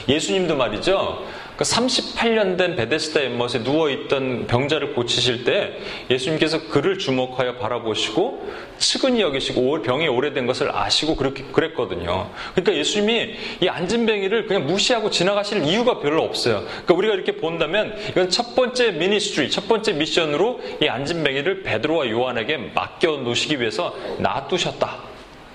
[0.09, 1.25] 예수님도 말이죠.
[1.57, 5.77] 그 38년 된 베데스다 엠머스에 누워있던 병자를 고치실 때
[6.09, 12.29] 예수님께서 그를 주목하여 바라보시고 측은히 여기시고 병이 오래된 것을 아시고 그렇게 그랬거든요.
[12.55, 16.63] 그러니까 예수님이 이 안진뱅이를 그냥 무시하고 지나가실 이유가 별로 없어요.
[16.65, 22.57] 그러니까 우리가 이렇게 본다면 이건 첫 번째 미니스트리, 첫 번째 미션으로 이 안진뱅이를 베드로와 요한에게
[22.73, 24.97] 맡겨 놓으시기 위해서 놔두셨다.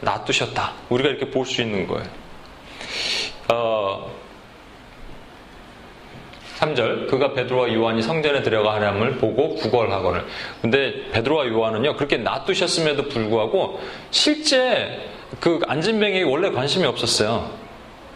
[0.00, 0.72] 놔두셨다.
[0.90, 2.06] 우리가 이렇게 볼 수 있는 거예요.
[3.52, 4.11] 어,
[6.58, 10.24] 3절 그가 베드로와 요한이 성전에 들어가 하나님을 보고 구걸하거늘.
[10.60, 15.08] 근데 베드로와 요한은요 그렇게 놔두셨음에도 불구하고 실제
[15.40, 17.50] 그 안진뱅이에 원래 관심이 없었어요.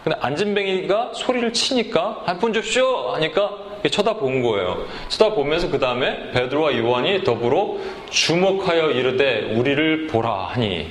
[0.03, 3.51] 근데 안진뱅이가 소리를 치니까 한 푼 줍쇼 하니까
[3.89, 4.85] 쳐다본 거예요.
[5.07, 7.77] 쳐다보면서 그 다음에 베드로와 요한이 더불어
[8.09, 10.87] 주목하여 이르되 우리를 보라 하니.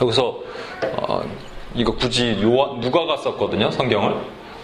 [0.00, 0.38] 여기서
[0.98, 1.22] 어,
[1.74, 4.14] 이거 굳이 요한 누가가 썼거든요 성경을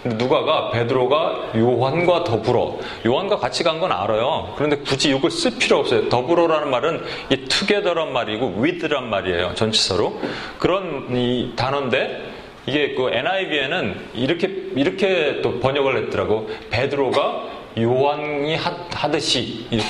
[0.05, 4.53] 누가가 베드로가 요한과 더불어 요한과 같이 간 건 알아요.
[4.57, 6.09] 그런데 굳이 이걸 쓸 필요 없어요.
[6.09, 9.55] 더불어라는 말은 이 together란 말이고 with란 말이에요.
[9.55, 10.21] 전치사로
[10.59, 12.31] 그런 이 단어인데
[12.67, 16.49] 이게 그 NIV에는 이렇게 이렇게 또 번역을 했더라고.
[16.71, 17.43] 베드로가
[17.79, 19.89] 요한이 하, 듯이 이렇게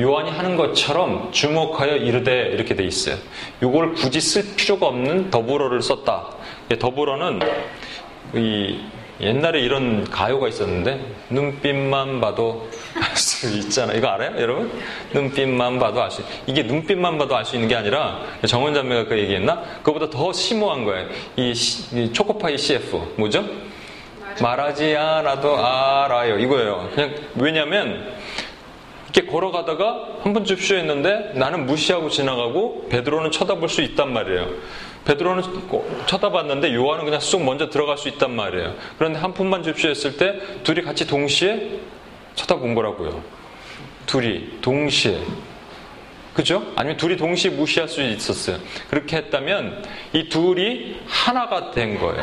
[0.00, 3.16] 요한이 하는 것처럼 주목하여 이르되 이렇게 돼 있어요.
[3.62, 6.28] 이걸 굳이 쓸 필요가 없는 더불어를 썼다.
[6.78, 7.40] 더불어는
[8.34, 8.80] 이
[9.20, 11.00] 옛날에 이런 가요가 있었는데
[11.30, 13.92] 눈빛만 봐도 알 수 있잖아.
[13.94, 14.70] 이거 알아요, 여러분?
[15.12, 16.22] 눈빛만 봐도 알 수.
[16.46, 19.62] 이게 눈빛만 봐도 알 수 있는 게 아니라 정원 자매가 그 얘기했나?
[19.82, 21.08] 그거보다 더 심오한 거예요.
[21.36, 21.52] 이,
[21.92, 23.44] 이 초코파이 CF 뭐죠?
[24.42, 26.38] 말하지 않아도 알아요.
[26.38, 26.90] 이거예요.
[26.94, 28.14] 그냥 왜냐면
[29.14, 34.46] 이렇게 걸어가다가 한번 줍쇼 했는데 나는 무시하고 지나가고 베드로는 쳐다볼 수 있단 말이에요.
[35.06, 35.42] 베드로는
[36.06, 38.74] 쳐다봤는데 요한은 그냥 쑥 먼저 들어갈 수 있단 말이에요.
[38.98, 41.80] 그런데 한 푼만 줍쇼했을 때 둘이 같이 동시에
[42.34, 43.22] 쳐다본 거라고요.
[44.06, 45.20] 둘이 동시에.
[46.34, 46.62] 그죠?
[46.76, 48.58] 아니면 둘이 동시에 무시할 수 있었어요.
[48.90, 52.22] 그렇게 했다면 이 둘이 하나가 된 거예요.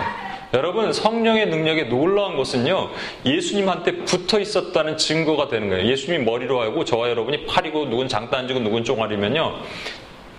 [0.54, 2.92] 여러분 성령의 능력에 놀라운 것은요
[3.26, 5.90] 예수님한테 붙어 있었다는 증거가 되는 거예요.
[5.90, 9.62] 예수님이 머리로 하고 저와 여러분이 팔이고 누군 장단지고 누군 종아리면요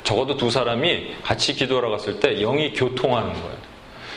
[0.05, 3.75] 적어도 두 사람이 같이 기도하러 갔을 때 영이 교통하는 거예요.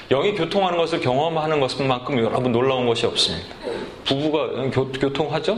[0.10, 3.48] 영이 교통하는 것을 경험하는 것만큼 여러분 놀라운 것이 없습니다.
[4.06, 5.58] 부부가 교, 교통하죠?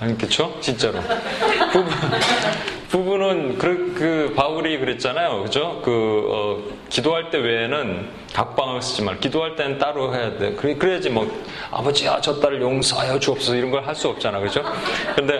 [0.00, 0.56] 아니, 그쵸?
[0.60, 0.98] 진짜로.
[1.72, 1.90] 부부,
[2.88, 5.42] 부부는 그, 그, 바울이 그랬잖아요.
[5.42, 5.80] 그죠?
[5.84, 9.20] 그, 어, 기도할 때 외에는 각방을 쓰지 말.
[9.20, 10.54] 기도할 때는 따로 해야 돼.
[10.54, 11.30] 그래, 그래야지 뭐,
[11.70, 14.40] 아버지야, 저 딸을 용서하여 주옵소서 이런 걸 할 수 없잖아.
[14.40, 14.62] 그죠?
[15.14, 15.38] 근데,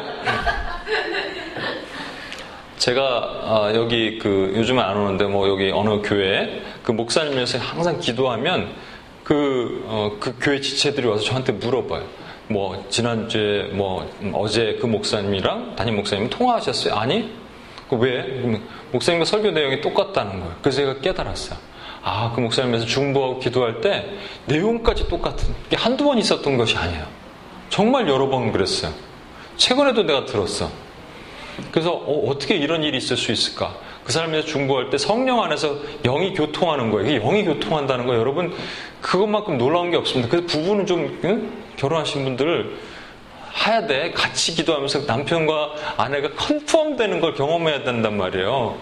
[2.90, 8.72] 제가 아, 여기 그 요즘에 안 오는데 뭐 여기 어느 교회 그 목사님에서 항상 기도하면
[9.22, 12.02] 그, 어, 그 교회 지체들이 와서 저한테 물어봐요.
[12.48, 16.94] 뭐 지난주에 뭐 어제 그 목사님이랑 담임 목사님 통화하셨어요?
[16.94, 17.30] 아니?
[17.88, 18.60] 그 왜?
[18.90, 20.56] 목사님과 설교 내용이 똑같다는 거예요.
[20.60, 21.58] 그래서 제가 깨달았어요.
[22.02, 24.04] 아, 그 목사님에서 중보하고 기도할 때
[24.46, 27.06] 내용까지 똑같은 게 한두 번 있었던 것이 아니에요.
[27.68, 28.92] 정말 여러 번 그랬어요.
[29.56, 30.89] 최근에도 내가 들었어.
[31.70, 33.74] 그래서 어, 떻게 이런 일이 있을 수 있을까?
[34.04, 37.20] 그 사람에서 중보할 때 성령 안에서 영이 교통하는 거예요.
[37.20, 38.52] 영이 교통한다는 거 여러분
[39.00, 40.30] 그것만큼 놀라운 게 없습니다.
[40.30, 41.52] 그래서 부부는 좀 응?
[41.76, 42.76] 결혼하신 분들
[43.66, 44.10] 해야 돼.
[44.12, 48.76] 같이 기도하면서 남편과 아내가 컨펌되는 걸 경험해야 된단 말이에요.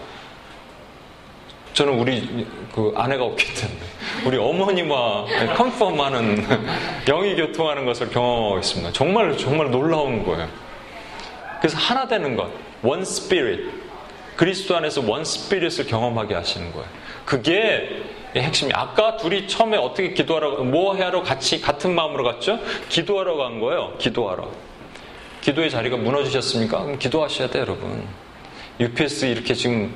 [1.73, 3.79] 저는 우리 그 아내가 없기 때문에
[4.25, 6.45] 우리 어머니와 컨펌하는
[7.05, 8.91] 영이 교통하는 것을 경험하고 있습니다.
[8.91, 10.47] 정말 정말 놀라운 거예요.
[11.59, 12.49] 그래서 하나 되는 것,
[12.83, 13.69] one spirit.
[14.35, 16.87] 그리스도 안에서 원 스피릿을 경험하게 하시는 거예요.
[17.25, 18.03] 그게
[18.35, 18.71] 핵심이.
[18.73, 22.59] 아까 둘이 처음에 어떻게 기도하러, 뭐 하러 같이 같은 마음으로 갔죠?
[22.87, 23.95] 기도하러 간 거예요.
[23.97, 24.49] 기도하러.
[25.41, 26.83] 기도의 자리가 무너지셨습니까?
[26.83, 28.07] 그럼 기도하셔야 돼요, 여러분.
[28.79, 29.93] UPS 이렇게 지금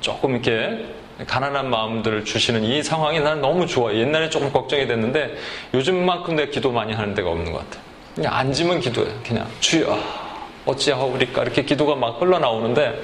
[0.00, 0.86] 조금 이렇게
[1.26, 3.92] 가난한 마음들을 주시는 이 상황이 나는 너무 좋아.
[3.94, 5.36] 옛날에 조금 걱정이 됐는데
[5.74, 7.82] 요즘만큼 내가 기도 많이 하는 데가 없는 것 같아.
[8.14, 9.08] 그냥 앉으면 기도해.
[9.26, 10.25] 그냥 주여
[10.66, 13.02] 어찌하오리까 이렇게 기도가 막 흘러나오는데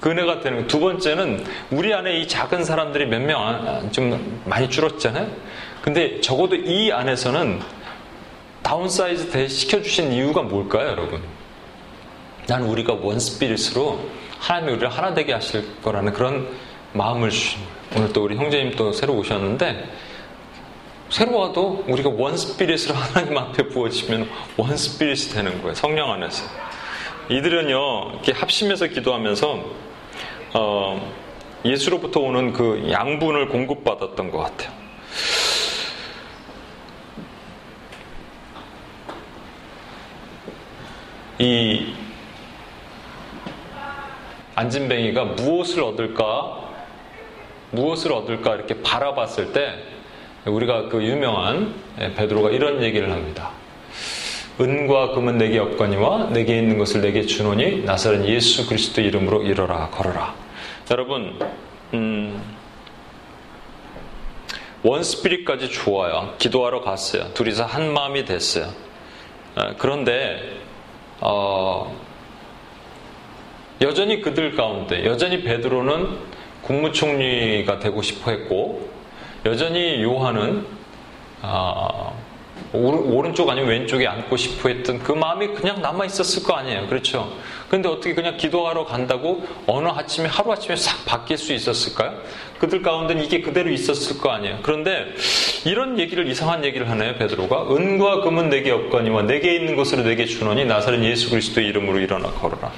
[0.00, 5.28] 그 은혜가 되는 두 번째는 우리 안에 이 작은 사람들이 몇 명 좀 많이 줄었잖아요.
[5.82, 7.60] 근데 적어도 이 안에서는
[8.62, 11.22] downsize 시켜주신 이유가 뭘까요, 여러분?
[12.46, 14.00] 난 우리가 one spirit으로
[14.38, 16.48] 하나님이 우리를 하나 되게 하실 거라는 그런
[16.92, 17.70] 마음을 주신 거예요.
[17.96, 19.88] 오늘 또 우리 형제님 또 새로 오셨는데
[21.10, 25.74] 새로 와도 우리가 one spirit으로 하나님 앞에 부어지면 one spirit이 되는 거예요.
[25.74, 26.44] 성령 안에서.
[27.30, 29.64] 이들은요, 이렇게 합심해서 기도하면서,
[30.54, 31.12] 어,
[31.64, 34.72] 예수로부터 오는 그 양분을 공급받았던 것 같아요.
[41.38, 41.94] 이
[44.56, 46.68] 안진뱅이가 무엇을 얻을까,
[47.70, 49.74] 무엇을 얻을까 이렇게 바라봤을 때
[50.46, 53.52] 우리가 그 유명한 베드로가 이런 얘기를 합니다.
[54.60, 60.34] 은과 금은 내게 없거니와 내게 있는 것을 내게 주노니 나사렛 예수 그리스도 이름으로 일어라 걸어라.
[60.90, 61.38] 여러분,
[61.94, 62.42] 음,
[64.82, 66.34] 원스피릿까지 좋아요.
[66.38, 67.32] 기도하러 갔어요.
[67.34, 68.70] 둘이서 한 마음이 됐어요.
[69.54, 70.60] 아, 그런데
[71.20, 71.94] 어,
[73.80, 76.18] 여전히 그들 가운데 여전히 베드로는
[76.62, 78.90] 국무총리가 되고 싶어 했고
[79.46, 80.66] 여전히 요한은
[81.42, 82.12] 아,
[82.72, 86.86] 오른쪽 아니면 왼쪽에 앉고 싶어 했던 그 마음이 그냥 남아 있었을 거 아니에요.
[86.86, 87.32] 그렇죠?
[87.68, 92.18] 근데 어떻게 그냥 기도하러 간다고 어느 아침에 하루아침에 싹 바뀔 수 있었을까요?
[92.58, 94.58] 그들 가운데는 이게 그대로 있었을 거 아니에요.
[94.62, 95.06] 그런데
[95.64, 97.14] 이런 얘기를 이상한 얘기를 하네요.
[97.16, 102.30] 베드로가 은과 금은 내게 없거니와 내게 있는 것으로 내게 주노니 나사렛 예수 그리스도의 이름으로 일어나
[102.30, 102.72] 걸어라.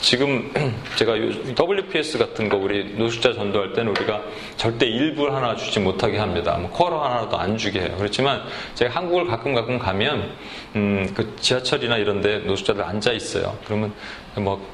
[0.00, 0.50] 지금
[0.96, 4.22] 제가 WPS 같은 거 우리 노숙자 전도할 때는 우리가
[4.56, 6.56] 절대 일부 하나 주지 못하게 합니다.
[6.56, 7.94] 뭐 쿼러 하나도 안 주게 해요.
[7.98, 8.42] 그렇지만
[8.74, 10.30] 제가 한국을 가끔 가끔 가면
[10.76, 13.56] 음, 그 지하철이나 이런 데 노숙자들 앉아 있어요.
[13.64, 13.92] 그러면
[14.36, 14.64] 뭐,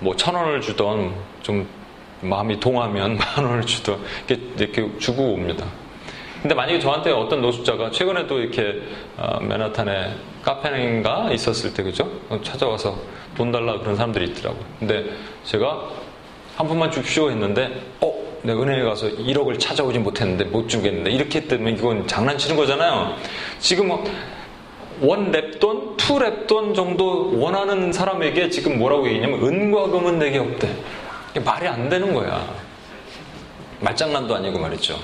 [0.00, 1.66] 뭐천 원을 주던 좀
[2.22, 5.66] 마음이 동하면 만 원을 주던 이렇게, 이렇게 주고 옵니다.
[6.40, 8.82] 근데 만약에 저한테 어떤 노숙자가 최근에도 이렇게
[9.16, 12.08] 어, 맨하탄에 카페인가 있었을 때 그죠?
[12.42, 12.96] 찾아와서
[13.36, 14.64] 돈 달라 그런 사람들이 있더라고요.
[14.78, 15.04] 근데
[15.44, 15.88] 제가
[16.56, 21.72] 한 푼만 줍시오 했는데 어, 내 은행에 가서 1억을 찾아오지 못했는데 못 주겠는데 이렇게 했더니
[21.72, 23.16] 이건 장난치는 거잖아요.
[23.58, 23.90] 지금
[25.00, 30.68] one 렙돈, two 렙돈 정도 원하는 사람에게 지금 뭐라고 얘기냐면 은과 금은 내게 없대.
[31.44, 32.46] 말이 안 되는 거야.
[33.80, 34.98] 말장난도 아니고 말이죠.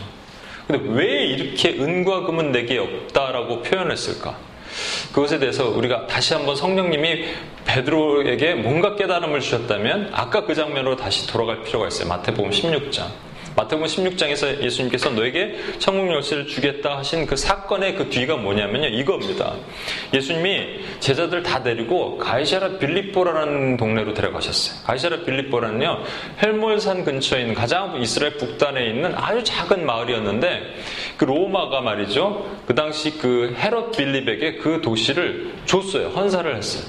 [0.67, 4.35] 근데 왜 이렇게 은과 금은 내게 없다라고 표현했을까?
[5.13, 7.25] 그것에 대해서 우리가 다시 한번 성령님이
[7.65, 12.09] 베드로에게 뭔가 깨달음을 주셨다면 아까 그 장면으로 다시 돌아갈 필요가 있어요.
[12.09, 13.32] 마태복음 16장.
[13.57, 18.89] 마태복음 16장에서 예수님께서 너에게 천국 열쇠를 주겠다 하신 그 사건의 그 뒤가 뭐냐면요.
[18.89, 19.55] 이겁니다.
[20.13, 24.85] 예수님이 제자들 다 데리고 가이사라 빌립보라는 동네로 데려가셨어요.
[24.85, 26.03] 가이사라 빌립보라는요.
[26.43, 30.75] 헬몰산 근처에 있는 가장 이스라엘 북단에 있는 아주 작은 마을이었는데
[31.19, 32.51] 그 로마가 말이죠.
[32.67, 36.09] 그 당시 그 헤롯 빌립에게 그 도시를 줬어요.
[36.09, 36.85] 헌사를 했어요.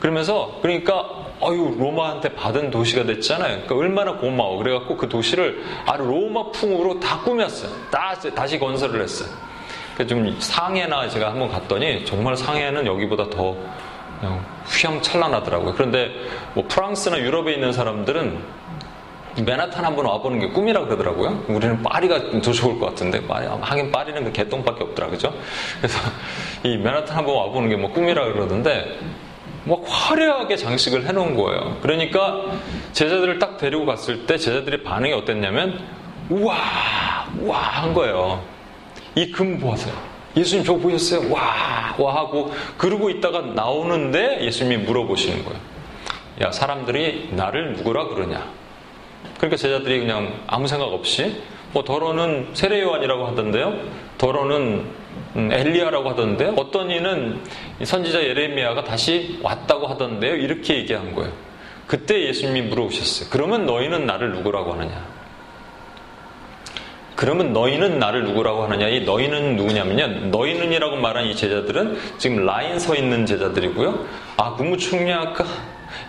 [0.00, 3.62] 그러면서 그러니까 어유 로마한테 받은 도시가 됐잖아요.
[3.64, 4.58] 그러니까 얼마나 고마워.
[4.58, 7.68] 그래갖고 그 도시를 아주 로마 풍으로 다 꾸몄어요.
[7.90, 9.28] 다, 다시 건설을 했어요.
[10.08, 13.56] 좀 상해나 제가 한번 갔더니 정말 상해는 여기보다 더
[14.68, 15.74] 휘황찬란하더라고요.
[15.74, 16.10] 그런데
[16.54, 18.38] 뭐 프랑스나 유럽에 있는 사람들은
[19.44, 21.44] 맨하탄 한번 와보는 게 꿈이라 그러더라고요.
[21.48, 25.32] 우리는 파리가 더 좋을 것 같은데 파리 하긴 파리는 그 개똥밖에 없더라 그죠?
[25.78, 25.98] 그래서
[26.62, 28.98] 이 맨하탄 한번 와보는 게 뭐 꿈이라 그러던데
[29.64, 31.78] 뭐 화려하게 장식을 해놓은 거예요.
[31.82, 32.42] 그러니까
[32.92, 35.78] 제자들을 딱 데리고 갔을 때 제자들의 반응이 어땠냐면
[36.30, 36.56] 우와
[37.40, 38.42] 우와 한 거예요.
[39.14, 39.94] 이 금 보세요.
[40.36, 41.30] 예수님 저거 보셨어요?
[41.30, 45.58] 와, 와 하고 그러고 있다가 나오는데 예수님이 물어보시는 거예요.
[46.40, 48.42] 야, 사람들이 나를 누구라 그러냐?
[49.36, 53.74] 그러니까 제자들이 그냥 아무 생각 없이 뭐 더러는 세례 요한이라고 하던데요.
[54.18, 54.84] 더러는
[55.36, 57.40] 음, 엘리야라고 하던데 어떤 이는
[57.82, 60.36] 선지자 예레미야가 다시 왔다고 하던데요.
[60.36, 61.32] 이렇게 얘기한 거예요.
[61.86, 63.28] 그때 예수님이 물어보셨어요.
[63.30, 65.06] 그러면 너희는 나를 누구라고 하느냐?
[67.16, 68.88] 그러면 너희는 나를 누구라고 하느냐?
[68.88, 70.28] 이 너희는 누구냐면요.
[70.28, 74.06] 너희는이라고 말한 이 제자들은 지금 라인 서 있는 제자들이고요.
[74.36, 75.44] 아, 아까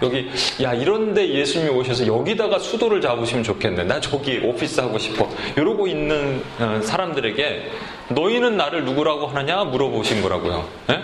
[0.04, 0.30] 여기
[0.62, 3.86] 야 이런데 예수님이 오셔서 여기다가 수도를 잡으시면 좋겠네.
[3.86, 5.30] 나 저기 오피스 하고 싶어.
[5.58, 7.64] 이러고 있는 어, 사람들에게
[8.10, 10.68] 너희는 나를 누구라고 하느냐 물어보신 거라고요.
[10.88, 11.00] 네?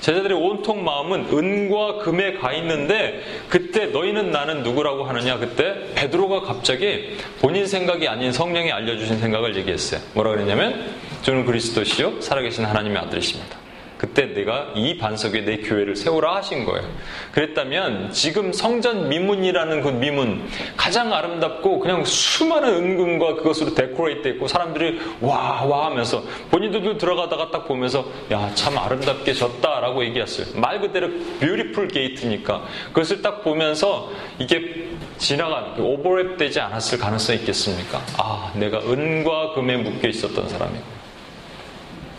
[0.00, 7.16] 제자들의 온통 마음은 은과 금에 가 있는데 그때 너희는 나는 누구라고 하느냐 그때 베드로가 갑자기
[7.40, 10.00] 본인 생각이 아닌 성령이 알려주신 생각을 얘기했어요.
[10.14, 10.92] 뭐라 그랬냐면
[11.22, 13.65] 저는 그리스도시요 살아계신 하나님의 아들이십니다.
[13.98, 16.88] 그때 내가 이 반석 에 내 교회를 세우라 하신 거예요.
[17.32, 25.00] 그랬다면 지금 성전 미문이라는 그 미문 가장 아름답고 그냥 수많은 은금과 그것으로 decorate 했고 사람들이
[25.20, 30.46] 와와 하면서 본인들도 들어가다가 딱 보면서 야 참 아름답게 졌다라고 얘기했어요.
[30.58, 31.08] 말 그대로
[31.40, 34.88] beautiful gate니까 그것을 딱 보면서 이게
[35.18, 38.00] 지나간 오버랩 되지 않았을 가능성이 있겠습니까?
[38.18, 40.95] 아 내가 은과 금에 묶여 있었던 사람이고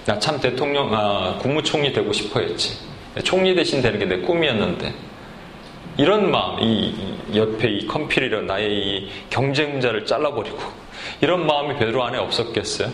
[0.07, 2.77] 나참 대통령, 아, 국무총리 되고 싶어 했지.
[3.25, 4.93] 총리 대신 되는 게 내 꿈이었는데.
[5.97, 6.95] 이런 마음, 이,
[7.29, 10.57] 이 옆에 이 competitor 나의 이 경쟁자를 잘라버리고
[11.19, 12.89] 이런 마음이 베드로 안에 없었겠어요?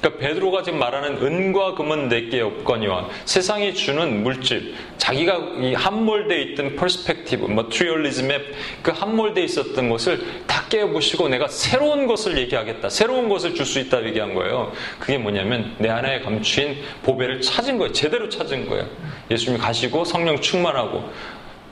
[0.00, 6.76] 그러니까 베드로가 지금 말하는 은과 금은 내게 없거니와 세상이 주는 물질, 자기가 이 함몰돼 있던
[6.76, 8.40] perspective, materialism에
[8.82, 12.88] 그 함몰돼 있었던 것을 다 깨부시고 내가 새로운 것을 얘기하겠다.
[12.88, 14.72] 새로운 것을 줄 수 있다 얘기한 거예요.
[14.98, 17.92] 그게 뭐냐면 내 안에 감추인 보배를 찾은 거예요.
[17.92, 18.84] 제대로 찾은 거예요.
[19.30, 21.08] 예수님이 가시고 성령 충만하고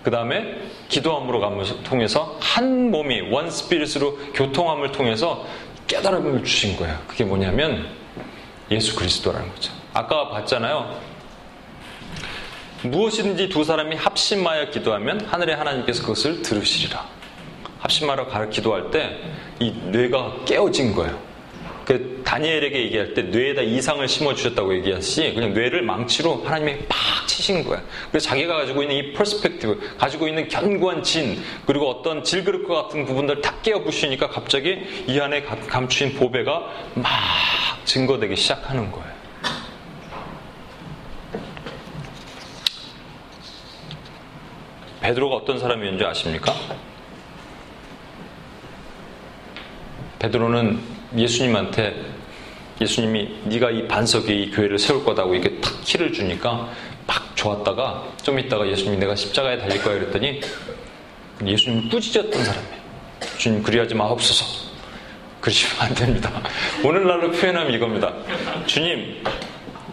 [0.05, 0.55] 그 다음에
[0.89, 1.41] 기도함으로
[1.83, 5.45] 통해서 한 몸이 원 스피릿으로 교통함을 통해서
[5.89, 6.97] 깨달음을 주신 거예요.
[7.09, 7.98] 그게 뭐냐면
[8.71, 9.73] 예수 그리스도라는 거죠.
[9.95, 11.01] 아까 봤잖아요.
[12.83, 17.05] 무엇이든지 두 사람이 합심하여 기도하면 하늘의 하나님께서 그것을 들으시리라.
[17.81, 19.21] 합심하러 가르 기도할 때
[19.61, 21.19] 이 뇌가 깨어진 거예요.
[21.89, 27.65] 그 다니엘에게 얘기할 때 뇌에다 이상을 심어 주셨다고 얘기하시 그냥 뇌를 망치로 하나님이 팍 치신
[27.65, 27.83] 거야.
[28.11, 33.41] 그래서 자기가 가지고 있는 이 perspective, 가지고 있는 견고한 진, 그리고 어떤 질그릇과 같은 부분들
[33.41, 34.77] 다 깨어 부시니까 갑자기
[35.07, 37.11] 이 안에 감추인 보배가 막
[37.87, 39.09] 증거되기 시작하는 거예요.
[45.01, 46.53] 베드로가 어떤 사람이었는지 아십니까?
[50.19, 51.95] 베드로는 예수님한테
[52.81, 56.69] 예수님이 네가 이 반석 에 이 교회를 세울 거다고 이렇게 탁 키를 주니까
[57.07, 60.41] 막 좋았다가 좀 있다가 예수님이 내가 십자가에 달릴 거야 그랬더니
[61.45, 62.79] 예수님 꾸짖었던 사람이에요.
[63.39, 64.69] 주님 그리하지 마옵소서.
[65.41, 66.43] 그러시면 안 됩니다.
[66.85, 68.13] 오늘날로 표현하면 이겁니다.
[68.67, 69.23] 주님,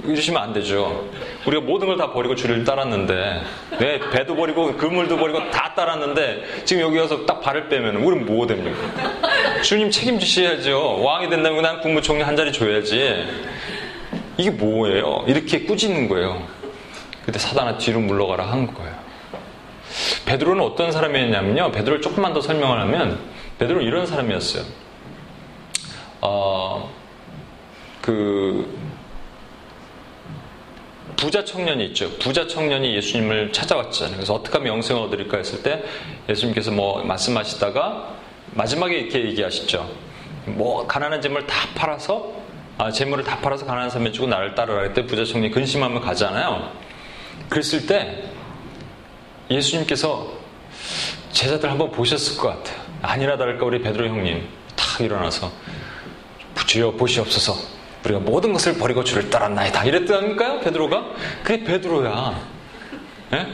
[0.08, 1.10] 이러시면 안 되죠.
[1.46, 3.42] 우리가 모든 걸 다 버리고 주를 따랐는데,
[3.80, 8.46] 네, 배도 버리고 그물도 버리고 다 따랐는데, 지금 여기 와서 딱 발을 빼면 우리는 뭐
[8.46, 8.78] 됩니까?
[9.62, 11.02] 주님 책임지셔야죠.
[11.02, 13.26] 왕이 된다면 난 국무총리 한 자리 줘야지.
[14.38, 15.24] 이게 뭐예요?
[15.28, 16.46] 이렇게 꾸짖는 거예요.
[17.26, 18.94] 그때 사단아 뒤로 물러가라 한 거예요.
[20.26, 21.72] 베드로는 어떤 사람이었냐면요.
[21.72, 23.20] 베드로를 조금만 더 설명을 하면,
[23.58, 24.64] 베드로는 이런 사람이었어요.
[26.22, 26.92] 어,
[28.02, 28.68] 그
[31.16, 32.10] 부자 청년이 있죠.
[32.20, 34.16] 부자 청년이 예수님을 찾아왔잖아요.
[34.16, 35.84] 그래서 어떻게 하면 영생을 얻을까 했을 때
[36.30, 38.16] 예수님께서 뭐 말씀하시다가
[38.52, 39.90] 마지막에 이렇게 얘기하시죠.
[40.46, 42.34] 뭐 가난한 재물 다 팔아서
[42.78, 46.72] 아, 재물을 다 팔아서 가난한 사람에 주고 나를 따르라 할때 부자 청년이 근심하면 가잖아요.
[47.50, 48.24] 그랬을 때
[49.50, 50.28] 예수님께서
[51.32, 52.84] 제자들 한번 보셨을 것 같아요.
[53.02, 55.52] 아니라 다를까 우리 베드로 형님 탁 일어나서
[56.68, 57.76] 주여 보시옵소서.
[58.06, 59.84] 우리가 모든 것을 버리고 주를 따랐나이다.
[59.84, 61.06] 이랬다니까요, 베드로가?
[61.44, 62.40] 그게 베드로야.
[63.34, 63.48] 예?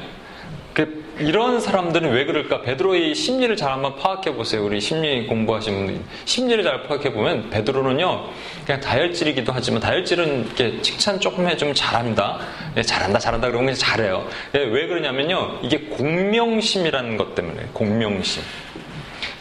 [0.74, 2.62] 그 이런 사람들은 왜 그럴까?
[2.62, 4.66] 베드로의 심리를 잘 한번 파악해 보세요.
[4.66, 8.30] 우리 심리 공부하신 분들 심리를 잘 파악해 보면 베드로는요
[8.66, 12.40] 그냥 다혈질이기도 하지만 다혈질은 이렇게 칭찬 조금 해주면 잘한다,
[12.78, 14.26] 예, 잘한다, 잘한다 그러면 잘해요.
[14.56, 18.42] 예, 왜 그러냐면요 이게 공명심이라는 것 때문에 공명심.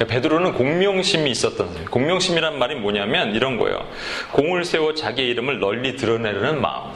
[0.07, 1.85] 베드로는 공명심이 있었던 사람.
[1.87, 3.87] 공명심이란 말이 뭐냐면 이런 거예요.
[4.33, 6.93] 공을 세워 자기 이름을 널리 드러내려는 마음.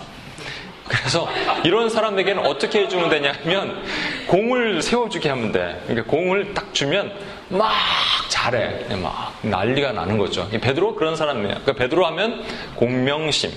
[0.86, 1.28] 그래서
[1.64, 3.82] 이런 사람에게는 어떻게 해주면 되냐면
[4.26, 5.80] 공을 세워주게 하면 돼.
[5.86, 7.12] 그러니까 공을 딱 주면
[7.48, 7.72] 막
[8.28, 8.94] 잘해.
[8.96, 10.48] 막 난리가 나는 거죠.
[10.50, 11.48] 베드로 그런 사람이에요.
[11.48, 12.44] 그러니까 베드로 하면
[12.76, 13.50] 공명심.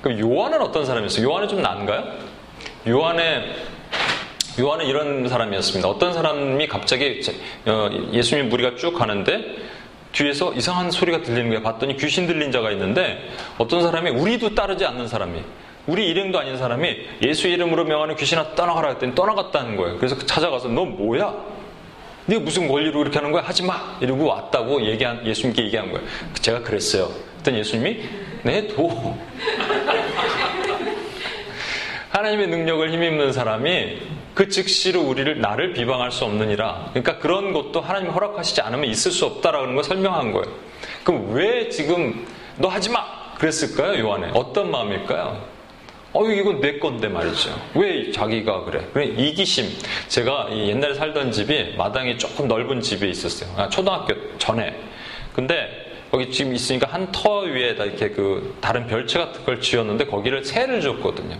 [0.00, 1.28] 그럼 요한은 어떤 사람이었어요?
[1.28, 2.04] 요한은 좀 난가요?
[2.88, 3.54] 요한의
[4.60, 5.88] 요한은 이런 사람이었습니다.
[5.88, 7.20] 어떤 사람이 갑자기
[7.66, 9.56] 어, 예수님 무리가 쭉 가는데
[10.12, 11.62] 뒤에서 이상한 소리가 들리는 거야.
[11.62, 15.42] 봤더니 귀신 들린 자가 있는데 어떤 사람이 우리도 따르지 않는 사람이
[15.86, 19.96] 우리 일행도 아닌 사람이 예수 이름으로 명하는 귀신아 떠나가라 했더니 떠나갔다는 거예요.
[19.96, 21.34] 그래서 찾아가서 너 뭐야?
[22.26, 23.42] 네가 무슨 권리로 그렇게 하는 거야?
[23.42, 23.98] 하지 마!
[24.00, 26.06] 이러고 왔다고 얘기한, 예수님께 얘기한 거예요.
[26.34, 27.08] 제가 그랬어요.
[27.32, 28.00] 그랬더니 예수님이,
[28.44, 29.18] 네, 도.
[32.10, 33.98] 하나님의 능력을 힘입는 사람이
[34.34, 36.90] 그 즉시로 우리를 나를 비방할 수 없느니라.
[36.90, 40.46] 그러니까 그런 것도 하나님 허락하시지 않으면 있을 수 없다라는 걸 설명한 거예요.
[41.04, 42.26] 그럼 왜 지금
[42.56, 43.04] 너 하지 마
[43.38, 43.98] 그랬을까요?
[44.02, 45.52] 요한에 어떤 마음일까요?
[46.14, 47.50] 어, 이건 내 건데 말이죠.
[47.74, 48.86] 왜 자기가 그래?
[48.92, 49.66] 그래 이기심.
[50.08, 53.50] 제가 옛날에 살던 집이 마당이 조금 넓은 집에 있었어요.
[53.56, 54.78] 아, 초등학교 전에.
[55.34, 55.68] 근데
[56.10, 60.80] 거기 지금 있으니까 한 터 위에다 이렇게 그 다른 별채 같은 걸 지었는데 거기를 새를
[60.82, 61.36] 줬거든요.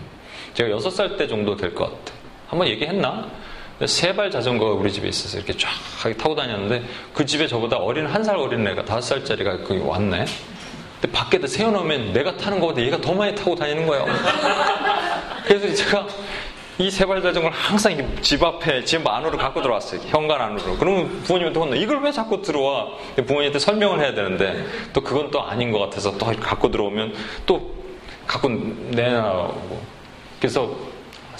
[0.55, 2.22] 제가 여섯 살 때 정도 될 것 같아.
[2.53, 3.25] 한번 얘기했나?
[3.83, 5.69] 세발 자전거가 우리 집에 있어서 이렇게 쫙
[6.17, 6.83] 타고 다녔는데
[7.13, 10.25] 그 집에 저보다 어린 한 살 어린 애가 다섯 살짜리가 거기 왔네.
[11.01, 14.05] 근데 밖에다 세워놓으면 내가 타는 것보다 얘가 더 많이 타고 다니는 거예요.
[15.45, 16.07] 그래서 제가
[16.77, 19.99] 이 세발 자전거를 항상 집 앞에 집 안으로 갖고 들어왔어요.
[20.05, 20.77] 현관 안으로.
[20.77, 21.75] 그러면 부모님한테 혼나.
[21.75, 22.87] 이걸 왜 자꾸 들어와?
[23.15, 27.13] 부모님한테 설명을 해야 되는데 또 그건 또 아닌 것 같아서 또 갖고 들어오면
[27.47, 27.73] 또
[28.27, 29.81] 갖고 내놔오고.
[30.39, 30.92] 그래서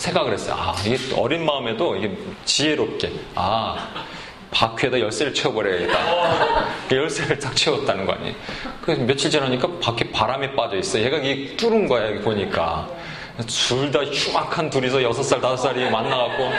[0.04, 0.56] 생각을 했어요.
[0.58, 2.12] 아, 이게 어린 마음에도 이게
[2.44, 3.10] 지혜롭게.
[3.36, 3.88] 아,
[4.52, 6.66] 바퀴에다 열쇠를 채워버려야겠다.
[6.90, 8.36] 그 열쇠를 딱 채웠다는 거 아니에요.
[8.82, 11.00] 그래서 며칠 지나니까 바퀴 바람에 빠져 있어.
[11.00, 12.88] 얘가 이게 뚫은 거야, 여기 보니까.
[13.48, 16.52] 둘 다 흉악한 둘이서 여섯 살, 다섯 살이 만나갖고.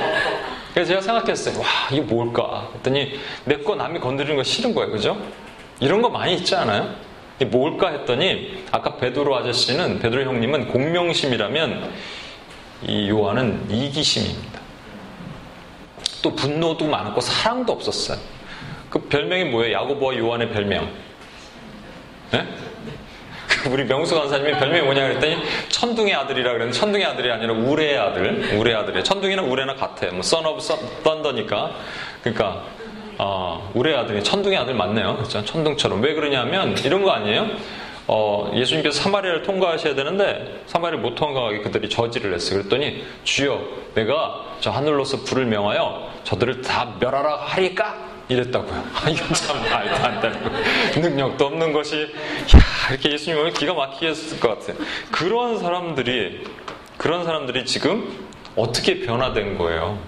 [0.72, 1.60] 그래서 제가 생각했어요.
[1.60, 2.68] 와, 이게 뭘까?
[2.76, 4.90] 했더니 내 거 남이 건드리는 거 싫은 거예요.
[4.90, 5.16] 그죠?
[5.80, 6.94] 이런 거 많이 있지 않아요?
[7.36, 11.92] 이게 뭘까 했더니 아까 베드로 아저씨는, 베드로 형님은 공명심이라면
[12.86, 14.60] 이 요한은 이기심입니다.
[16.22, 18.18] 또 분노도 많고 사랑도 없었어요.
[18.90, 19.74] 그 별명이 뭐예요?
[19.74, 20.88] 야고보와 요한의 별명.
[22.30, 22.46] 네?
[23.70, 25.36] 우리 명수 간사님이 별명이 뭐냐 그랬더니
[25.68, 29.02] 천둥의 아들이라 그랬는데 천둥의 아들이 아니라 우레의 아들, 우레의 아들이에요.
[29.02, 30.10] 천둥이나 우레나 같아요.
[30.12, 30.62] 뭐 son of
[31.02, 31.70] thunder니까.
[32.22, 32.64] 그러니까
[33.18, 35.16] 어, 우레의 아들이 천둥의 아들 맞네요.
[35.16, 35.44] 그렇죠?
[35.44, 36.02] 천둥처럼.
[36.02, 37.48] 왜 그러냐면 이런 거 아니에요?
[38.06, 42.58] 어, 예수님께서 사마리아를 통과하셔야 되는데 사마리아를 못 통과하게 그들이 저지를 했어요.
[42.58, 43.60] 그랬더니 주여
[43.94, 48.14] 내가 저 하늘로서 불을 명하여 저들을 다 멸하라 하리까?
[48.28, 48.84] 이랬다고요.
[48.94, 50.40] 아, 이건 참 말도 안 되는
[50.96, 54.84] 능력도 없는 것이 야, 이렇게 예수님 오면 기가 막히게 했을 것 같아요.
[55.10, 56.44] 그런 사람들이
[56.96, 58.26] 그런 사람들이 지금
[58.56, 59.98] 어떻게 변화된 거예요?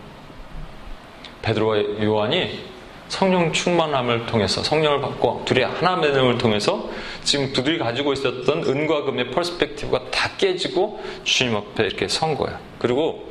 [1.42, 2.76] 베드로와 요한이
[3.08, 6.85] 성령 충만함을 통해서 성령을 받고 둘이 하나 됨을 통해서
[7.26, 12.56] 지금 그들이 가지고 있었던 은과 금의 perspective가 다 깨지고 주님 앞에 이렇게 선 거예요.
[12.78, 13.28] 그리고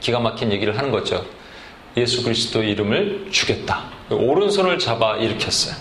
[0.00, 1.24] 기가 막힌 얘기를 하는 거죠.
[1.96, 3.84] 예수 그리스도 이름을 주겠다.
[4.10, 5.74] 오른손을 잡아 일으켰어요.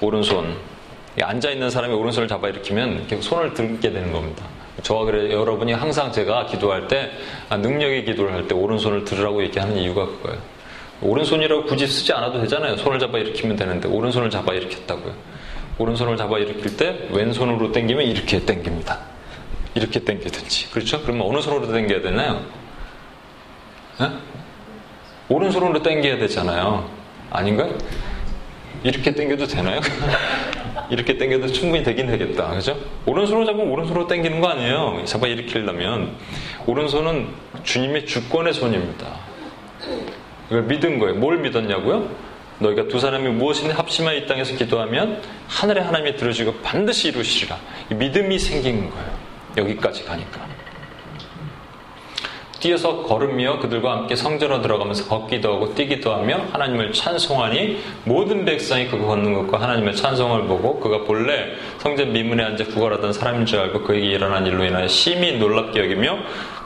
[0.00, 0.56] 오른손.
[1.20, 4.44] 앉아 있는 사람이 오른손을 잡아 일으키면 계속 손을 들게 되는 겁니다.
[4.84, 7.10] 저와 그래 여러분이 항상 제가 기도할 때
[7.48, 10.38] 아, 능력의 기도를 할 때 오른손을 들으라고 얘기하는 이유가 그거예요.
[11.02, 12.76] 오른손이라고 굳이 쓰지 않아도 되잖아요.
[12.76, 15.39] 손을 잡아 일으키면 되는데 오른손을 잡아 일으켰다고요.
[15.80, 18.98] 오른손을 잡아 일으킬 때 왼손으로 당기면 이렇게 당깁니다.
[19.74, 20.70] 이렇게 당기든지.
[20.72, 21.00] 그렇죠?
[21.00, 22.44] 그러면 어느 손으로 당겨야 되나요?
[23.98, 24.10] 네?
[25.30, 26.86] 오른손으로 당겨야 되잖아요.
[27.30, 27.78] 아닌가요?
[28.82, 29.80] 이렇게 당겨도 되나요?
[30.90, 32.50] 이렇게 당겨도 충분히 되긴 되겠다.
[32.50, 32.76] 그죠?
[33.06, 35.02] 오른손으로 잡으면 오른손으로 당기는 거 아니에요.
[35.06, 36.14] 잡아 일으키려면.
[36.66, 37.28] 오른손은
[37.62, 39.06] 주님의 주권의 손입니다.
[40.48, 41.14] 이걸 믿은 거예요.
[41.14, 42.29] 뭘 믿었냐고요?
[42.60, 47.58] 너희가 두 사람이 무엇이든 합심하여 이 땅에서 기도하면 하늘의 하나님이 들어주고 반드시 이루시리라.
[47.88, 49.18] 믿음이 생긴 거예요.
[49.56, 50.48] 여기까지 가니까.
[52.60, 59.06] 뛰어서 걸으며 그들과 함께 성전으로 들어가면서 걷기도 하고 뛰기도 하며 하나님을 찬송하니 모든 백성이 그가
[59.06, 64.06] 걷는 것과 하나님의 찬송을 보고 그가 본래 성전 미문에 앉아 구걸하던 사람인 줄 알고 그에게
[64.06, 66.18] 일어난 일로 인하여 심히 놀랍게 여기며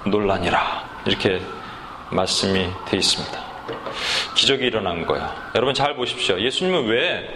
[0.07, 1.41] 놀라니라 이렇게
[2.11, 3.54] 말씀이 되어 있습니다.
[4.35, 5.51] 기적이 일어난 거야.
[5.55, 6.41] 여러분 잘 보십시오.
[6.41, 7.29] 예수님은 왜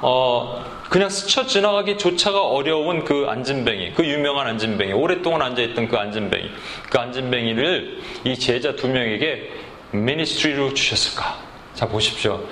[0.00, 6.50] 어, 그냥 스쳐 지나가기 조차가 어려운 그 안진뱅이, 그 유명한 안진뱅이, 오랫동안 앉아있던 그 안진뱅이,
[6.90, 9.50] 그 안진뱅이를 이 제자 두 명에게
[9.92, 11.38] ministry로 주셨을까?
[11.74, 12.42] 자 보십시오.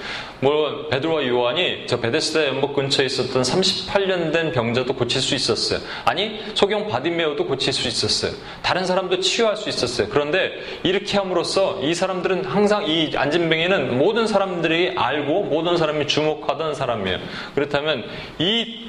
[0.41, 5.81] 뭐 베드로와 요한이 저 베데스다 연못 근처에 있었던 38년 된 병자도 고칠 수 있었어요.
[6.05, 8.33] 아니 소경 바디매오도 고칠 수 있었어요.
[8.63, 10.09] 다른 사람도 치유할 수 있었어요.
[10.11, 17.19] 그런데 이렇게 함으로써 이 사람들은 항상 이 안진뱅이는 모든 사람들이 알고 모든 사람이 주목하던 사람이에요.
[17.55, 18.05] 그렇다면
[18.39, 18.85] 이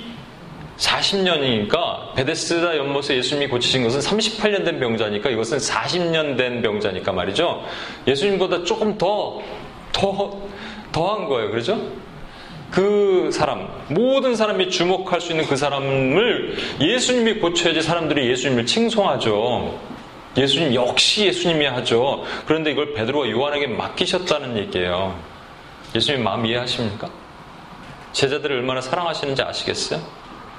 [0.77, 7.63] 40년이니까 베데스다 연못에 예수님이 고치신 것은 38년 된 병자니까 이것은 40년 된 병자니까 말이죠.
[8.07, 9.41] 예수님보다 조금 더,
[9.91, 10.41] 더,
[10.95, 11.51] 더한 거예요.
[11.51, 11.77] 그렇죠?
[12.71, 19.77] 그 사람, 모든 사람이 주목할 수 있는 그 사람을 예수님이 고쳐야지 사람들이 예수님을 칭송하죠.
[20.37, 22.23] 예수님 역시 예수님이 하죠.
[22.45, 25.19] 그런데 이걸 베드로와 요한에게 맡기셨다는 얘기예요.
[25.93, 27.09] 예수님 마음 이해하십니까?
[28.13, 30.01] 제자들을 얼마나 사랑하시는지 아시겠어요?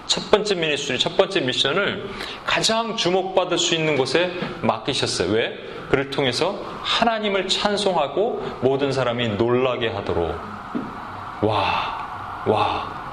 [0.06, 2.08] 첫 번째 미니스트리, 첫 번째 미션을
[2.44, 4.30] 가장 주목받을 수 있는 곳에
[4.62, 5.32] 맡기셨어요.
[5.32, 5.58] 왜?
[5.90, 10.34] 그를 통해서 하나님을 찬송하고 모든 사람이 놀라게 하도록.
[11.42, 13.06] 와, 와.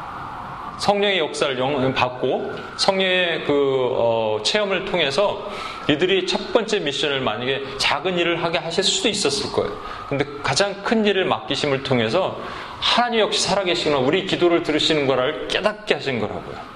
[0.80, 1.56] 성령의 역사를
[1.94, 5.50] 받고 성령의 그 어, 체험을 통해서
[5.90, 9.72] 이들이 첫 번째 미션을 만약에 작은 일을 하게 하실 수도 있었을 거예요.
[10.10, 12.40] 근데 가장 큰 일을 맡기심을 통해서
[12.80, 16.73] 하나님 역시 살아계시구나 우리 기도를 들으시는 거를 깨닫게 하신 거라고요.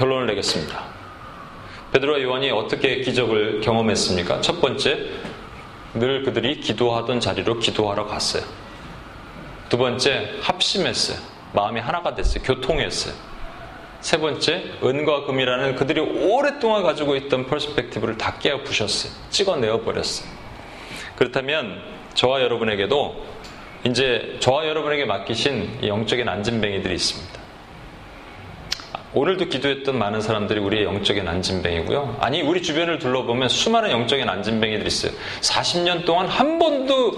[0.00, 0.82] 결론을 내겠습니다.
[1.92, 4.40] 베드로와 요한이 어떻게 기적을 경험했습니까?
[4.40, 4.98] 첫 번째,
[5.92, 8.42] 늘 그들이 기도하던 자리로 기도하러 갔어요.
[9.68, 11.18] 두 번째, 합심했어요.
[11.52, 12.42] 마음이 하나가 됐어요.
[12.44, 13.12] 교통했어요.
[14.00, 19.12] 세 번째, 은과 금이라는 그들이 오랫동안 가지고 있던 퍼스펙티브를 다 깨어 부셨어요.
[19.28, 20.26] 찍어내어 버렸어요.
[21.16, 21.82] 그렇다면
[22.14, 23.26] 저와 여러분에게도
[23.84, 27.39] 이제 저와 여러분에게 맡기신 영적인 안진뱅이들이 있습니다.
[29.12, 32.18] 오늘도 기도했던 많은 사람들이 우리의 영적인 안진뱅이고요.
[32.20, 35.12] 아니, 우리 주변을 둘러보면 수많은 영적인 안진뱅이들이 있어요.
[35.40, 37.16] 40년 동안 한 번도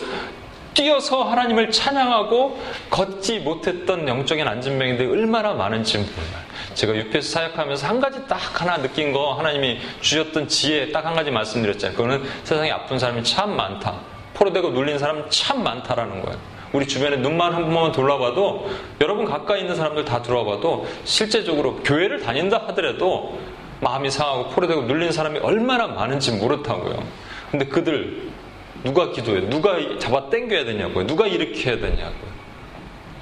[0.73, 6.43] 뛰어서 하나님을 찬양하고 걷지 못했던 영적인 안진뱅이들이 얼마나 많은지 몰라요.
[6.73, 11.31] 제가 UPS 사역하면서 한 가지 딱 하나 느낀 거 하나님이 주셨던 지혜 딱 한 가지
[11.31, 11.95] 말씀드렸잖아요.
[11.95, 14.01] 그거는 세상에 아픈 사람이 참 많다.
[14.33, 16.39] 포로되고 눌린 사람 참 많다라는 거예요.
[16.73, 18.71] 우리 주변에 눈만 한 번만 돌아봐도
[19.01, 23.39] 여러분 가까이 있는 사람들 다 들어와봐도 실제적으로 교회를 다닌다 하더라도
[23.81, 27.03] 마음이 상하고 포로되고 눌린 사람이 얼마나 많은지 모른다고요.
[27.51, 28.31] 근데 그들
[28.85, 29.49] 누가 기도해?
[29.49, 31.07] 누가 잡아 당겨야 되냐고요?
[31.07, 32.32] 누가 일으켜야 되냐고요?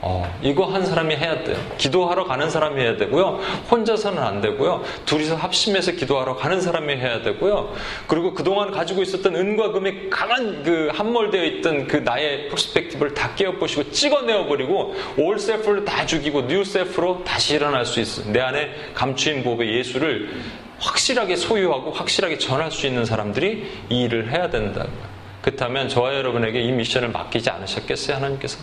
[0.03, 1.57] 어, 이거 한 사람이 해야 돼요.
[1.77, 3.41] 기도하러 가는 사람이 해야 되고요.
[3.71, 4.83] 혼자서는 안 되고요.
[5.05, 7.75] 둘이서 합심해서 기도하러 가는 사람이 해야 되고요.
[8.07, 13.63] 그리고 그동안 가지고 있었던 은과 금이 강한 그 함몰되어 있던 그 나의 perspective를 다 깨어
[13.63, 18.23] 부시고 찍어내어 버리고 old self를 다 죽이고 new self로 다시 일어날 수 있어.
[18.31, 20.31] 내 안에 감추인 보배 예수를
[20.79, 25.11] 확실하게 소유하고 확실하게 전할 수 있는 사람들이 이 일을 해야 된다고요.
[25.43, 28.59] 그렇다면 저와 여러분에게 이 미션을 맡기지 않으셨겠어요, 하나님께서?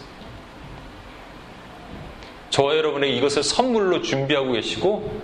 [2.50, 5.22] 저와 여러분에게 이것을 선물로 준비하고 계시고,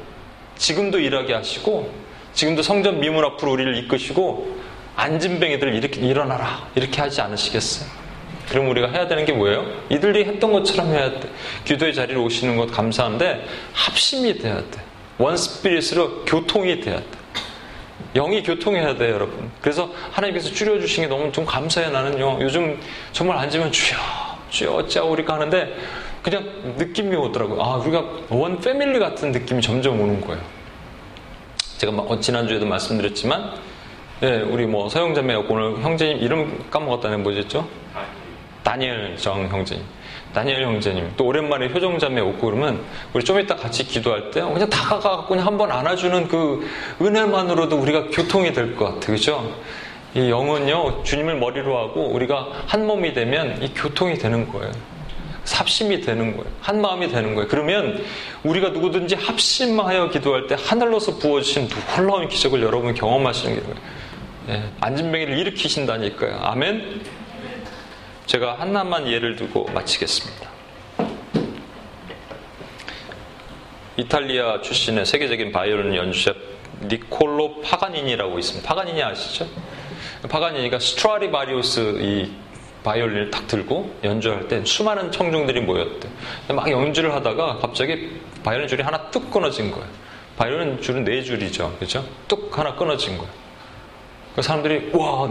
[0.58, 1.92] 지금도 일하게 하시고,
[2.34, 4.62] 지금도 성전 미문 앞으로 우리를 이끄시고,
[4.96, 6.68] 안진뱅이들 이렇게 일어나라.
[6.76, 7.90] 이렇게 하지 않으시겠어요?
[8.50, 9.66] 그럼 우리가 해야 되는 게 뭐예요?
[9.90, 11.30] 이들이 했던 것처럼 해야 돼.
[11.66, 14.82] 기도의 자리로 오시는 것 감사한데, 합심이 돼야 돼.
[15.18, 17.06] 원 스피릿으로 교통이 돼야 돼.
[18.16, 19.50] 영이 교통해야 돼요, 여러분.
[19.62, 22.40] 그래서 하나님께서 줄여주신 게 너무 좀 감사해, 나는요.
[22.42, 22.80] 요즘
[23.12, 23.98] 정말 앉으면 주여,
[24.50, 25.76] 주여, 어찌하고 우리가 하는데,
[26.24, 27.62] 그냥 느낌이 오더라고요.
[27.62, 30.42] 아, 우리가 원 패밀리 같은 느낌이 점점 오는 거예요.
[31.78, 33.52] 제가 어, 지난주에도 말씀드렸지만,
[34.24, 37.68] 예, 우리 뭐 서영자매 오늘 형제님 이름 까먹었다네, 뭐였죠?
[38.64, 39.84] 다니엘 정 형제님.
[40.34, 42.82] 다니엘 형제님 또 오랜만에 효정자매 오고 그러면
[43.14, 46.68] 우리 좀 이따 같이 기도할 때 그냥 다가가고 그냥 한번 안아주는 그
[47.00, 49.00] 은혜만으로도 우리가 교통이 될 것 같아요.
[49.16, 49.56] 그죠?
[50.16, 54.72] 이 영은요 주님을 머리로 하고 우리가 한 몸이 되면 이 교통이 되는 거예요.
[55.52, 56.50] 합심이 되는 거예요.
[56.62, 57.48] 한 마음이 되는 거예요.
[57.50, 58.04] 그러면
[58.44, 63.76] 우리가 누구든지 합심하여 기도할 때 하늘로서 부어주신 놀라운 기적을 여러분 경험하시는 거예요.
[64.50, 66.40] 예, 안진뱅이를 일으키신다니까요.
[66.42, 67.02] 아멘.
[68.26, 70.50] 제가 하나만 예를 들고 마치겠습니다.
[73.98, 76.34] 이탈리아 출신의 세계적인 바이올린 연주자
[76.84, 78.68] 니콜로 파가니니라고 있습니다.
[78.68, 79.48] 파가니니 아시죠?
[80.30, 82.32] 파가니니가 스트라디바리우스 이
[82.84, 86.08] 바이올린을 딱 들고 연주할 때 수많은 청중들이 모였대.
[86.54, 89.88] 막 연주를 하다가 갑자기 바이올린 줄이 하나 뚝 끊어진 거예요.
[90.38, 91.76] 바이올린 줄은 네 줄이죠.
[91.80, 92.06] 그죠?
[92.28, 93.32] 뚝 하나 끊어진 거예요.
[94.36, 95.30] 그 사람들이 와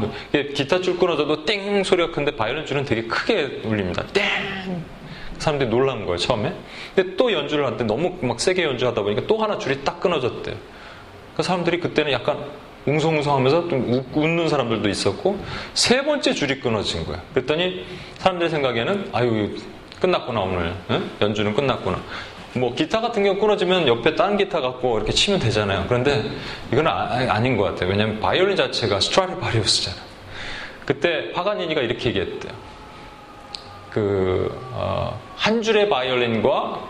[0.55, 4.05] 기타 줄 끊어져도 땡 소리가 큰데 바이올린 줄은 되게 크게 울립니다.
[4.13, 4.23] 땡
[5.39, 6.55] 사람들이 놀란 거예요 처음에.
[6.95, 10.55] 근데 또 연주를 하는데 너무 막 세게 연주하다 보니까 또 하나 줄이 딱 끊어졌대요.
[11.37, 12.39] 그 사람들이 그때는 약간
[12.87, 15.39] 웅성웅성하면서 좀 웃는 사람들도 있었고
[15.75, 17.21] 세 번째 줄이 끊어진 거야.
[17.35, 17.85] 그랬더니
[18.19, 19.57] 사람들 생각에는 아유
[20.01, 21.11] 끝났구나 오늘 응?
[21.21, 22.01] 연주는 끝났구나.
[22.55, 25.87] 뭐 기타 같은 경우 끊어지면 옆에 다른 기타 갖고 이렇게 치면 되잖아요.
[25.89, 26.23] 그런데
[26.73, 27.91] 이건 아, 닌것 같아요.
[27.91, 29.97] 왜냐하면 바이올린 자체가 스트라리바리우스잖아.
[29.97, 30.03] 요
[30.85, 32.53] 그때 파가니니가 이렇게 얘기했대요.
[33.91, 36.89] 그, 어, 한 줄의 바이올린과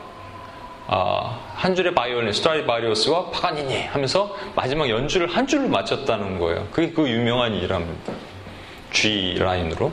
[0.88, 6.66] 어, 한 줄의 바이올린, 스트라리바리우스와 파가니니 하면서 마지막 연주를 한 줄로 마쳤다는 거예요.
[6.72, 8.12] 그게 그 유명한 일합니다.
[8.92, 9.92] G 라인으로.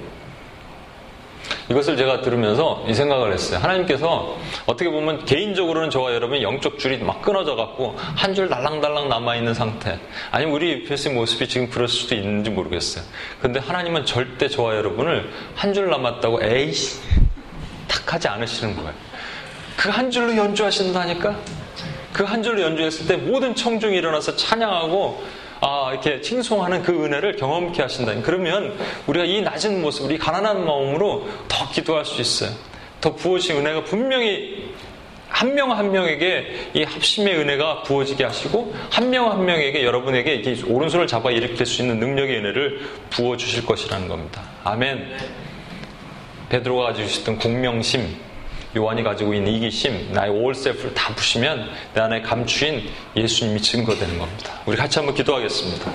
[1.69, 3.59] 이것을 제가 들으면서 이 생각을 했어요.
[3.59, 9.53] 하나님께서 어떻게 보면 개인적으로는 저와 여러분 영적 줄이 막 끊어져 갖고 한 줄 달랑달랑 남아있는
[9.53, 9.99] 상태.
[10.31, 13.03] 아니면 우리 EPS의 모습이 지금 그럴 수도 있는지 모르겠어요.
[13.41, 16.99] 근데 하나님은 절대 저와 여러분을 한 줄 남았다고 에이씨
[17.87, 19.08] 탁 하지 않으시는 거예요.
[19.79, 21.39] 그 한 줄로 연주하신다니까?
[22.11, 25.23] 그 한 줄로 연주했을 때 모든 청중이 일어나서 찬양하고
[25.61, 28.13] 아, 이렇게 칭송하는 그 은혜를 경험케 하신다.
[28.21, 28.77] 그러면
[29.07, 32.51] 우리가 이 낮은 모습, 우리 가난한 마음으로 더 기도할 수 있어요.
[33.01, 34.73] 더 부어진 은혜가 분명히
[35.29, 41.65] 한 명한 명에게 이 합심의 은혜가 부어지게 하시고 한명한 명에게 여러분에게 이 오른손을 잡아 일으킬
[41.65, 44.41] 수 있는 능력의 은혜를 부어 주실 것이라는 겁니다.
[44.63, 45.17] 아멘.
[46.49, 48.17] 베드로가 가지고 있었던 공명심,
[48.75, 54.53] 요한이 가지고 있는 이기심, 나의 올셀프를 다 부시면 내 안에 감추인 예수님이 증거되는 겁니다.
[54.65, 55.91] 우리 같이 한번 기도하겠습니다.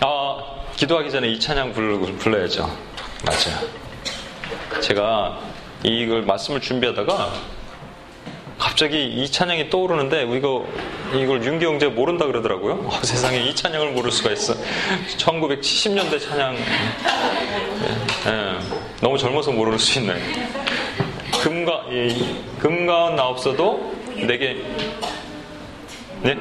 [0.00, 0.38] 아,
[0.76, 2.62] 기도하기 전에 이 찬양 불러야죠.
[3.24, 4.80] 맞아요.
[4.80, 5.40] 제가
[5.84, 7.32] 이걸 말씀을 준비하다가
[8.58, 10.64] 갑자기 이 찬양이 떠오르는데 이거
[11.12, 12.74] 이걸 윤기 형제 모른다 그러더라고요.
[12.86, 14.54] 어, 세상에 이 찬양을 모를 수가 있어.
[15.18, 16.56] 1970년대 찬양.
[18.26, 18.58] 예,
[19.02, 20.14] 너무 젊어서 모를 수 있네.
[21.42, 24.64] 금가 이, 금가운 나 없어도 내게
[26.22, 26.36] 네.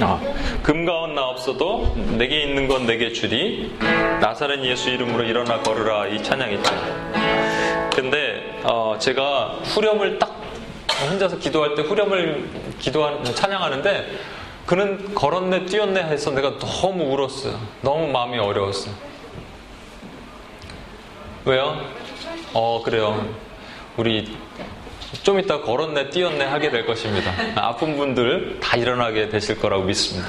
[0.00, 0.18] 아,
[0.62, 3.76] 금가운 나 없어도 내게 있는 건 내게 주리
[4.22, 6.72] 나사렛 예수 이름으로 일어나 걸으라 이 찬양 있죠.
[7.94, 10.34] 근데 어, 제가 후렴을 딱
[11.10, 12.48] 혼자서 기도할 때 후렴을
[12.78, 14.18] 기도하는 찬양하는데
[14.64, 17.60] 그는 걸었네 뛰었네 해서 내가 너무 울었어요.
[17.82, 19.09] 너무 마음이 어려웠어요.
[21.50, 21.76] 왜요?
[22.54, 23.26] 어 그래요.
[23.96, 24.36] 우리
[25.24, 27.32] 좀 이따 걸었네, 뛰었네 하게 될 것입니다.
[27.56, 30.28] 아픈 분들 다 일어나게 되실 거라고 믿습니다.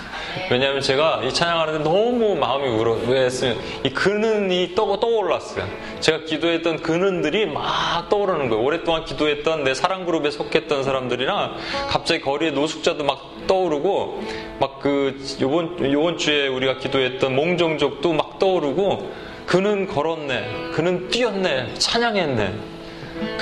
[0.49, 2.97] 왜냐하면 제가 이 찬양하는데 너무 마음이 울어.
[3.07, 5.67] 왜 했으면 이 근은이 떠, 떠올랐어요.
[5.99, 8.63] 제가 기도했던 근은들이 막 떠오르는 거예요.
[8.63, 11.55] 오랫동안 기도했던 내 사랑 그룹에 속했던 사람들이랑
[11.87, 14.23] 갑자기 거리에 노숙자도 막 떠오르고
[14.59, 19.11] 막 그 요번, 요번 주에 우리가 기도했던 몽종족도 막 떠오르고
[19.45, 22.53] 그는 걸었네, 그는 뛰었네, 찬양했네.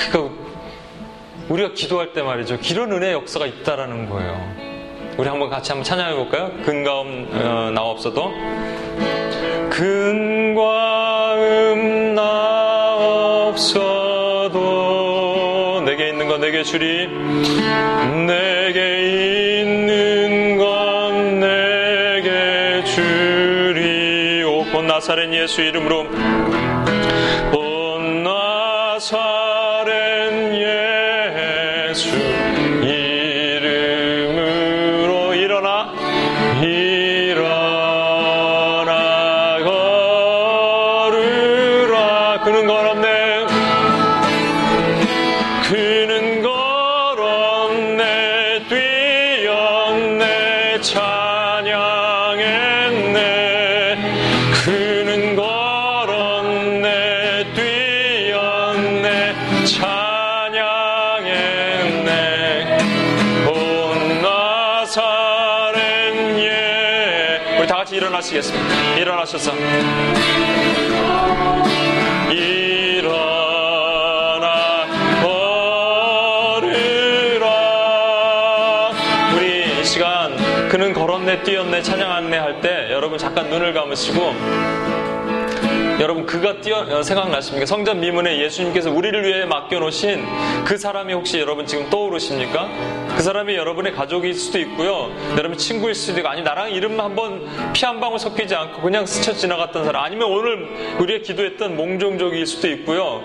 [0.09, 0.35] 그러니까
[1.49, 2.57] 우리가 기도할 때 말이죠.
[2.59, 4.69] 기런 은혜 역사가 있다라는 거예요.
[5.17, 6.51] 우리 한번 같이 한번 찬양해 볼까요?
[6.63, 8.31] 근과음 어, 나 없어도
[9.69, 13.45] 근과 음 나
[14.39, 17.07] 없어도 내게 있는 거 내게 주리
[18.27, 19.88] 내게 있는
[25.09, 26.05] 나사렛 예수 이름으로.
[27.49, 29.89] 곧 나사렛
[31.89, 32.15] 예수
[32.83, 33.73] 이름으로
[35.33, 35.91] 일어나
[36.61, 37.57] 일어나
[41.09, 42.41] 걸으라.
[42.43, 43.47] 그는 걸었네.
[45.69, 48.03] 그는 걸었네.
[48.69, 48.98] 뛰
[68.19, 68.97] 다 같이 일어나시겠습니다.
[68.97, 69.53] 일어나셔서.
[80.69, 84.98] 그는 걸었네 뛰었네 찬양했네 할 때 여러분 잠깐 눈을 감으시고
[85.99, 87.65] 여러분 그가 뛰어 어, 생각나십니까?
[87.65, 90.25] 성전 미문에 예수님께서 우리를 위해 맡겨놓으신
[90.63, 92.69] 그 사람이 혹시 여러분 지금 떠오르십니까?
[93.17, 95.11] 그 사람이 여러분의 가족일 수도 있고요.
[95.37, 99.33] 여러분 친구일 수도 있고 아니 나랑 이름 한번 피 한 방울 섞이지 않고 그냥 스쳐
[99.33, 100.69] 지나갔던 사람 아니면 오늘
[100.99, 103.21] 우리가 기도했던 몽종족일 수도 있고요.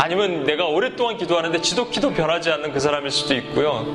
[0.00, 3.86] 아니면 내가 오랫동안 기도하는데 지독히도 변하지 않는 그 사람일 수도 있고요.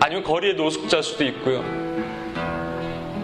[0.00, 1.62] 아니면 거리의 노숙자일 수도 있고요.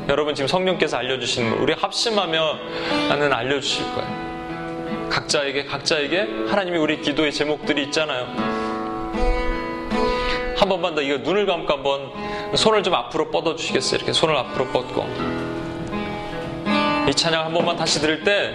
[0.08, 2.58] 여러분 지금 성령께서 알려주시는 거 우리 합심하며
[3.08, 5.08] 나는 알려주실 거예요.
[5.10, 8.26] 각자에게 각자에게 하나님이 우리 기도의 제목들이 있잖아요.
[10.56, 12.12] 한 번만 더 이거 눈을 감고 한번
[12.54, 13.96] 손을 좀 앞으로 뻗어 주시겠어요?
[13.96, 15.06] 이렇게 손을 앞으로 뻗고
[17.08, 18.54] 이 찬양 한 번만 다시 들을 때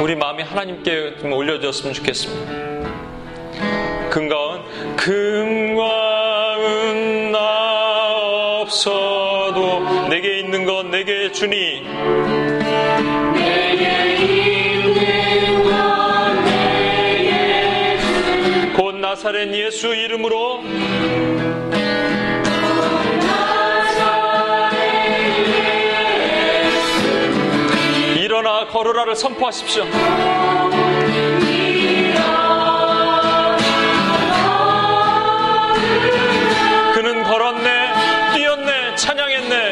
[0.00, 2.62] 우리 마음이 하나님께 좀 올려졌으면 좋겠습니다.
[4.10, 4.62] 금가운
[4.96, 5.82] 금가운
[7.32, 9.11] 나 없어도 내게
[11.02, 11.82] 있는 건 내게 주니
[18.76, 20.62] 곧 나사렛 예수 이름으로
[28.72, 29.84] 걸으라를 선포하십시오.
[36.94, 37.92] 그는 걸었네,
[38.34, 39.71] 뛰었네, 찬양했네.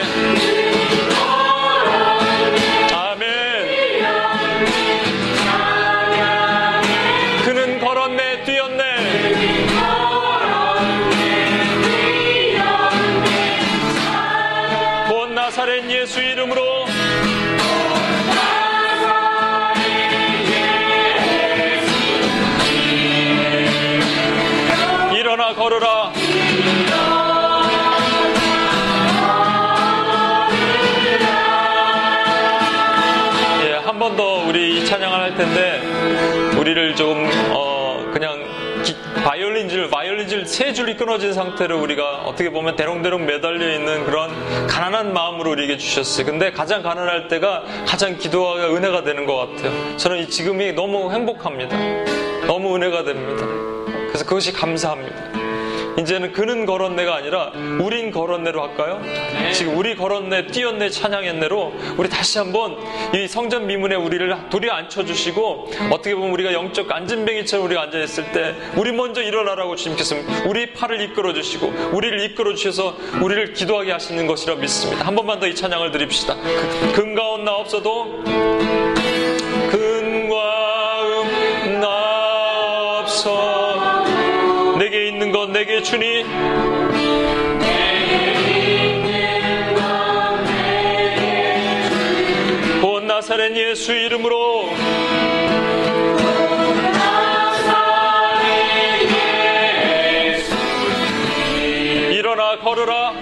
[35.40, 35.80] 텐데
[36.58, 38.44] 우리를 조금 어 그냥
[38.84, 44.30] 기, 바이올린줄 바이올린줄 세 줄이 끊어진 상태로 우리가 어떻게 보면 대롱대롱 매달려 있는 그런
[44.66, 46.26] 가난한 마음으로 우리에게 주셨어요.
[46.26, 49.96] 근데 가장 가난할 때가 가장 기도가 은혜가 되는 것 같아요.
[49.96, 51.76] 저는 이 지금이 너무 행복합니다.
[52.46, 53.46] 너무 은혜가 됩니다.
[54.08, 55.39] 그래서 그것이 감사합니다.
[55.98, 59.02] 이제는 그는 걸었네가 아니라 우린 걸었네로 할까요?
[59.52, 62.78] 지금 우리 걸었네, 뛰었네, 찬양했네로 우리 다시 한번
[63.14, 68.92] 이 성전 미문에 우리를 둘이 앉혀주시고 어떻게 보면 우리가 영적 안진뱅이처럼 우리가 앉아있을 때 우리
[68.92, 70.16] 먼저 일어나라고 주님께서
[70.46, 75.06] 우리 팔을 이끌어 주시고 우리를 이끌어 주셔서 우리를 기도하게 하시는 것이라 믿습니다.
[75.06, 76.36] 한 번만 더 이 찬양을 드립시다.
[76.94, 78.22] 근가온 나 없어도
[85.60, 86.24] 내게 주니
[92.80, 94.70] 본 나사렛 예수 이름으로
[102.10, 103.12] 일어나 걸으라.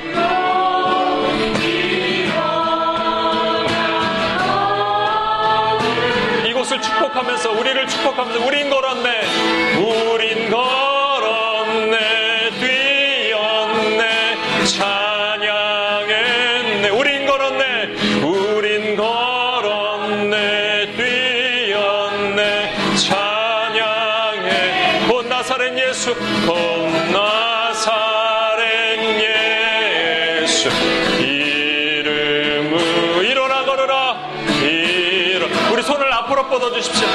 [6.47, 9.27] 이곳을 축복하면서 우리를 축복하면서 우린 걸었네.
[9.81, 10.88] 우린 걸
[25.39, 28.99] 나사렛 예수 본 나사렛
[30.43, 30.69] 예수.
[31.21, 34.17] 이름을 일어나 걸어라
[34.61, 35.47] 일어.
[35.73, 37.07] 우리 손을 앞으로 뻗어 주십시오.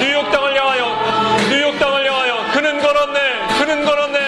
[0.00, 2.44] 뉴욕 땅을 향하여 뉴욕 땅을 향하여.
[2.52, 3.20] 그는 걸었네
[3.60, 4.18] 그는 걸었네.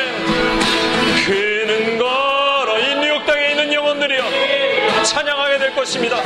[1.26, 4.22] 그는 걸어 이 뉴욕 땅에 있는 영혼들이여
[5.02, 6.18] 찬양하게 될 것입니다.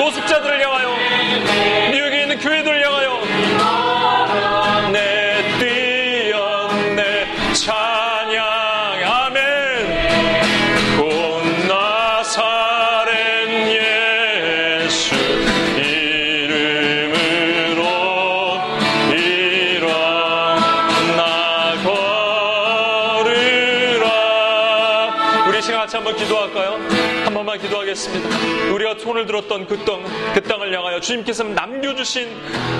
[0.00, 0.79] 노숙자들을 향하여
[29.30, 30.02] 우리가 손을 들었던 그 땅,
[30.34, 32.28] 그 땅을 향하여 주님께서 남겨주신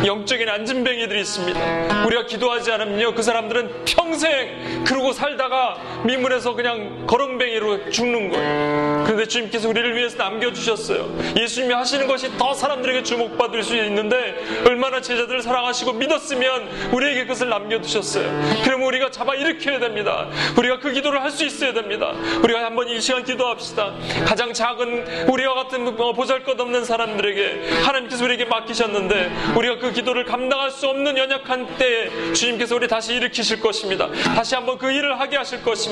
[0.05, 2.05] 영적인 안진뱅이들이 있습니다.
[2.07, 9.05] 우리가 기도하지 않으면요 그 사람들은 평생 그러고 살다가 미문에서 그냥 거렁뱅이로 죽는 거예요.
[9.05, 11.11] 그런데 주님께서 우리를 위해서 남겨주셨어요.
[11.37, 18.61] 예수님이 하시는 것이 더 사람들에게 주목받을 수 있는데 얼마나 제자들을 사랑하시고 믿었으면 우리에게 그것을 남겨두셨어요.
[18.65, 20.29] 그러면 우리가 잡아 일으켜야 됩니다.
[20.57, 22.13] 우리가 그 기도를 할 수 있어야 됩니다.
[22.43, 23.95] 우리가 한번 이 시간 기도합시다.
[24.27, 30.25] 가장 작은 우리와 같은 어, 보잘 것 없는 사람들에게 하나님께서 우리에게 맡기셨는데 우리가 그 기도를
[30.25, 34.11] 감당할 수 없는 연약한 때에 주님께서 우리 다시 일으키실 것입니다.
[34.35, 35.90] 다시 한번 그 일을 하게 하실 것입니다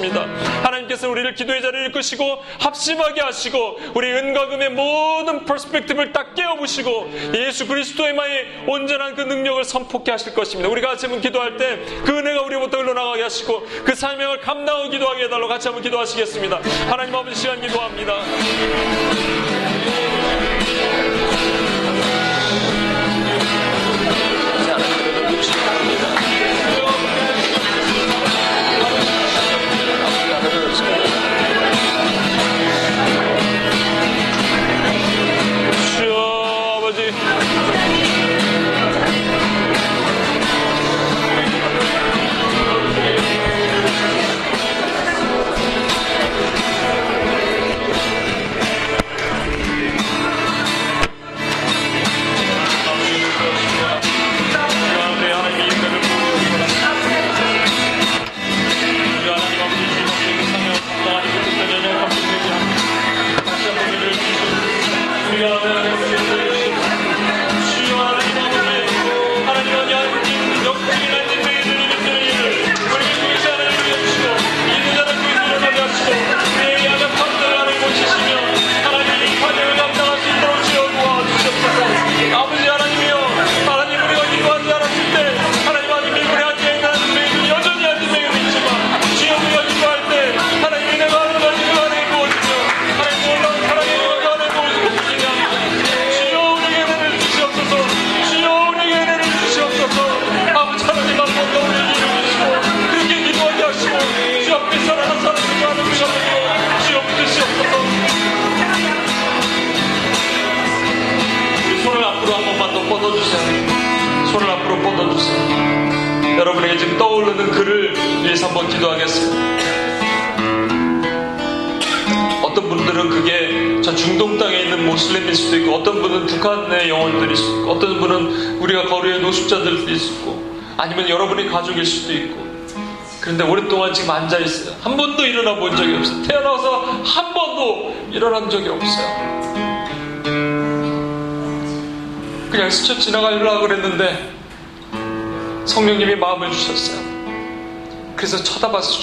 [0.62, 7.66] 하나님께서 우리를 기도의 자리를 이끄시고 합심하게 하시고 우리 은과 금의 모든 퍼스펙티브를 딱 깨어부시고 예수
[7.66, 10.68] 그리스도의만의 온전한 그 능력을 선포케 하실 것입니다.
[10.68, 15.48] 우리가 같이 한번 기도할 때 그 은혜가 우리부터 흘러나가게 하시고 그 사명을 감당하고 기도하게 해달라고
[15.48, 16.60] 같이 한번 기도하시겠습니다.
[16.88, 18.14] 하나님 아버지 시간 기도합니다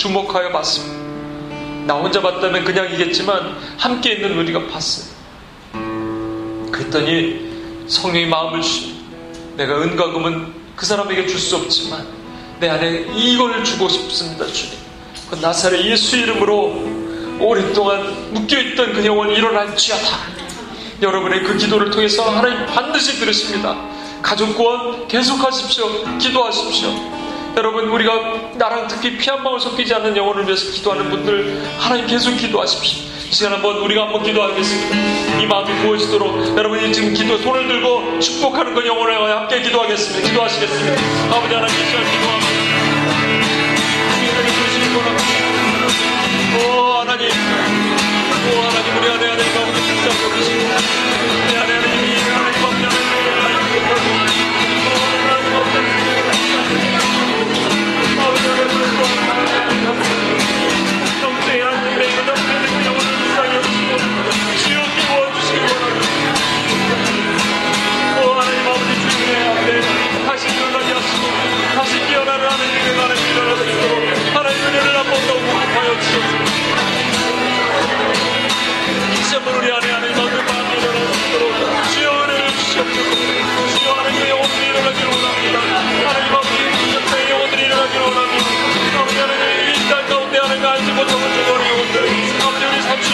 [0.05, 0.93] 주목하여 봤습니다.
[1.87, 5.07] 나 혼자 봤다면 그냥 이겠지만 함께 있는 우리가 봤어요.
[6.71, 8.95] 그랬더니 성령이 마음을 주시
[9.55, 12.05] 내가 은과 금은 그 사람에게 줄 수 없지만
[12.59, 14.77] 내 안에 이걸 주고 싶습니다, 주님.
[15.29, 16.85] 그 나사렛 예수 이름으로
[17.39, 20.17] 오랫동안 묶여있던 그 영혼이 일어날지어다.
[21.01, 23.75] 여러분의 그 기도를 통해서 하나님 반드시 들으십니다.
[24.21, 26.17] 가족 구원 계속하십시오.
[26.19, 27.14] 기도하십시오.
[27.57, 32.35] 여러분 우리가 나랑 특히 피 한 방울 섞이지 않는 영혼을 위해서 기도하는 분들 하나님 계속
[32.35, 33.03] 기도하십시오.
[33.29, 35.39] 이 시간 한번 우리가 한번 기도하겠습니다.
[35.41, 40.27] 이 마음이 부어지도록 여러분이 지금 기도 손을 들고 축복하는 그 영혼을 함께 기도하겠습니다.
[40.29, 41.01] 기도하시겠습니다.
[41.35, 42.45] 아버지 하나님 이 시간 기도합니다.
[46.57, 47.29] 오 하나님
[75.75, 76.25] 주시옵소서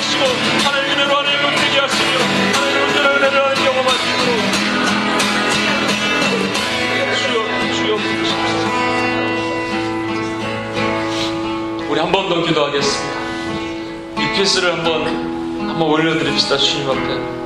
[0.00, 0.24] 하시고
[0.64, 2.18] 하나님 은혜로 하나님 움직이게 하시며
[2.54, 3.56] 하나님 온전한 은혜를
[3.96, 4.40] 수 있도록
[7.18, 7.36] 주여
[7.74, 7.92] 주여
[11.90, 13.20] 우리 한 번 더 기도하겠습니다.
[14.20, 15.06] UPS를 한번
[15.68, 17.40] 한번 올려드립시다 주님 앞에.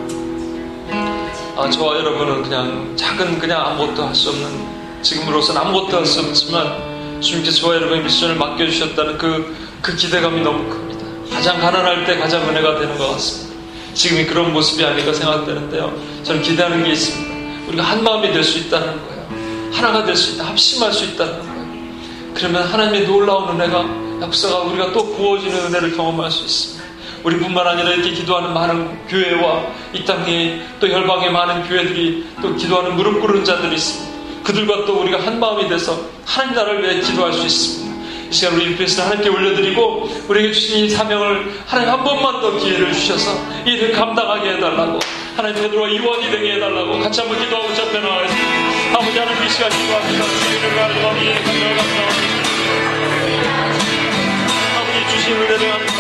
[1.57, 7.21] 아, 저와 여러분은 그냥 작은 그냥 아무것도 할 수 없는 지금으로서는 아무것도 할 수 없지만
[7.21, 10.94] 주님께서 저와 여러분의 미션을 맡겨주셨다는 그, 그 기대감이 너무 큽니다.
[11.33, 13.55] 가장 가난할 때 가장 은혜가 되는 것 같습니다.
[13.95, 15.93] 지금이 그런 모습이 아닐까 생각되는데요.
[16.25, 17.35] 저는 기대하는 게 있습니다.
[17.69, 19.71] 우리가 한 마음이 될 수 있다는 거예요.
[19.73, 20.45] 하나가 될 수 있다.
[20.49, 21.55] 합심할 수 있다는 거예요.
[22.35, 23.85] 그러면 하나님의 놀라운 은혜가
[24.23, 26.85] 역사가 우리가 또 부어지는 은혜를 경험할 수 있습니다.
[27.25, 29.63] 우리뿐만 아니라 이렇게 기도하는 많은 교회와
[29.95, 34.15] 이 땅에 또 열방의 많은 교회들이 또 기도하는 무릎 꿇은 자들이 있습니다.
[34.45, 37.84] 그들과 또 우리가 한 마음이 돼서 하나님 나라를 위해 기도할 수 있습니다.
[38.31, 42.93] 이 시간 우리 UPS를 하나님께 올려드리고 우리에게 주신 이 사명을 하나님 한 번만 더 기회를
[42.93, 43.31] 주셔서
[43.67, 44.99] 이 일을 감당하게 해달라고
[45.37, 48.99] 하나님 베드로와 이원이 되게 해달라고 같이 한번 기도하고 잡혀 나가겠습니다.
[48.99, 50.25] 아버지 하나님 이 시간 기도합니다.
[50.25, 51.95] 주님을 아버지 감사합니다.
[54.79, 55.94] 아버지 주신 은혜를 하나님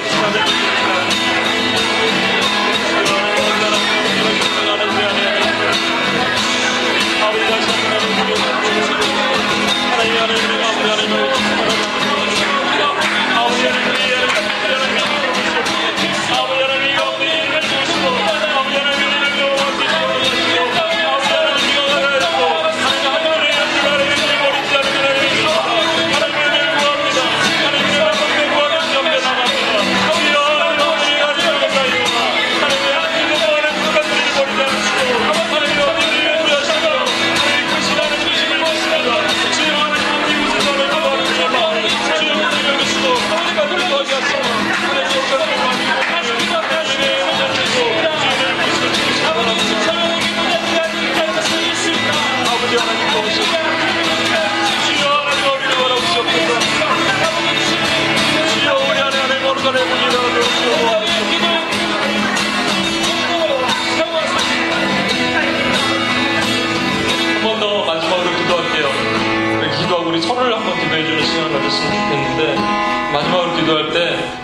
[0.00, 0.67] We'll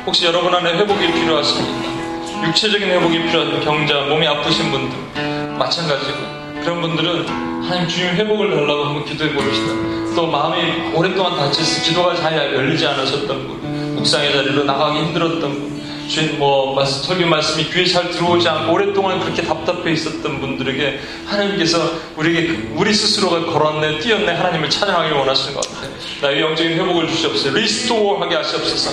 [0.07, 2.47] 혹시 여러분 안에 회복이 필요하십니까?
[2.47, 6.19] 육체적인 회복이 필요한 병자, 몸이 아프신 분들 마찬가지고
[6.63, 7.27] 그런 분들은
[7.65, 9.73] 하나님 주님 회복을 달라고 한번 기도해 보시다.
[10.15, 15.75] 또 마음이 오랫동안 다쳐서 기도가 잘 열리지 않으셨던 분, 묵상의 자리로 나가기 힘들었던 분,
[16.09, 21.91] 주인 뭐 말씀, 설교 말씀이 귀에 잘 들어오지 않고 오랫동안 그렇게 답답해 있었던 분들에게 하나님께서
[22.17, 25.91] 우리에게 그- 우리 스스로가 걸었네 뛰었네 하나님을 찬양하기 원하시는 것 같아요.
[26.21, 27.57] 나의 영적인 회복을 주시옵소서.
[27.57, 28.91] 리스토어 하게 하시옵소서.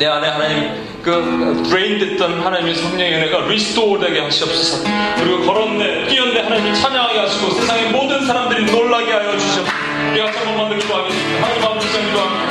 [0.00, 4.82] 내 안에 하나님 그 브레인 됐던 하나님의 성령의 은혜가 리스토어 되게 하시옵소서.
[5.18, 9.70] 그리고 걸었네 뛰었네 하나님을 찬양하게 하시고 세상의 모든 사람들이 놀라게 하여 주시옵소서.
[10.10, 11.46] 우리 같이 한번 만들기 도하겠습니다.
[11.46, 12.48] 하나님 아버지 기도합니다.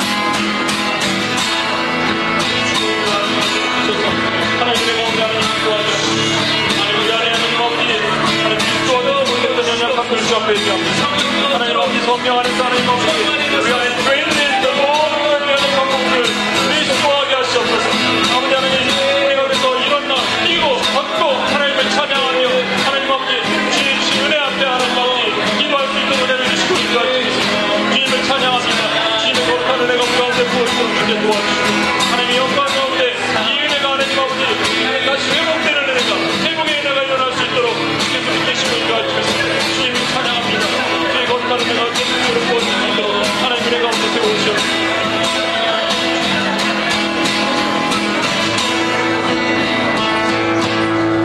[4.60, 5.90] 하나님의 가운데 하나님 기도하죠.
[6.78, 7.80] 하나님 우리 안에 하나님 없기
[8.44, 11.54] 하나님 기도하며 모르겠던 연약한 글씨 앞에 있습니다.
[11.54, 13.39] 하나님 없기 성령 안에서 하나님 없기
[31.32, 31.59] 주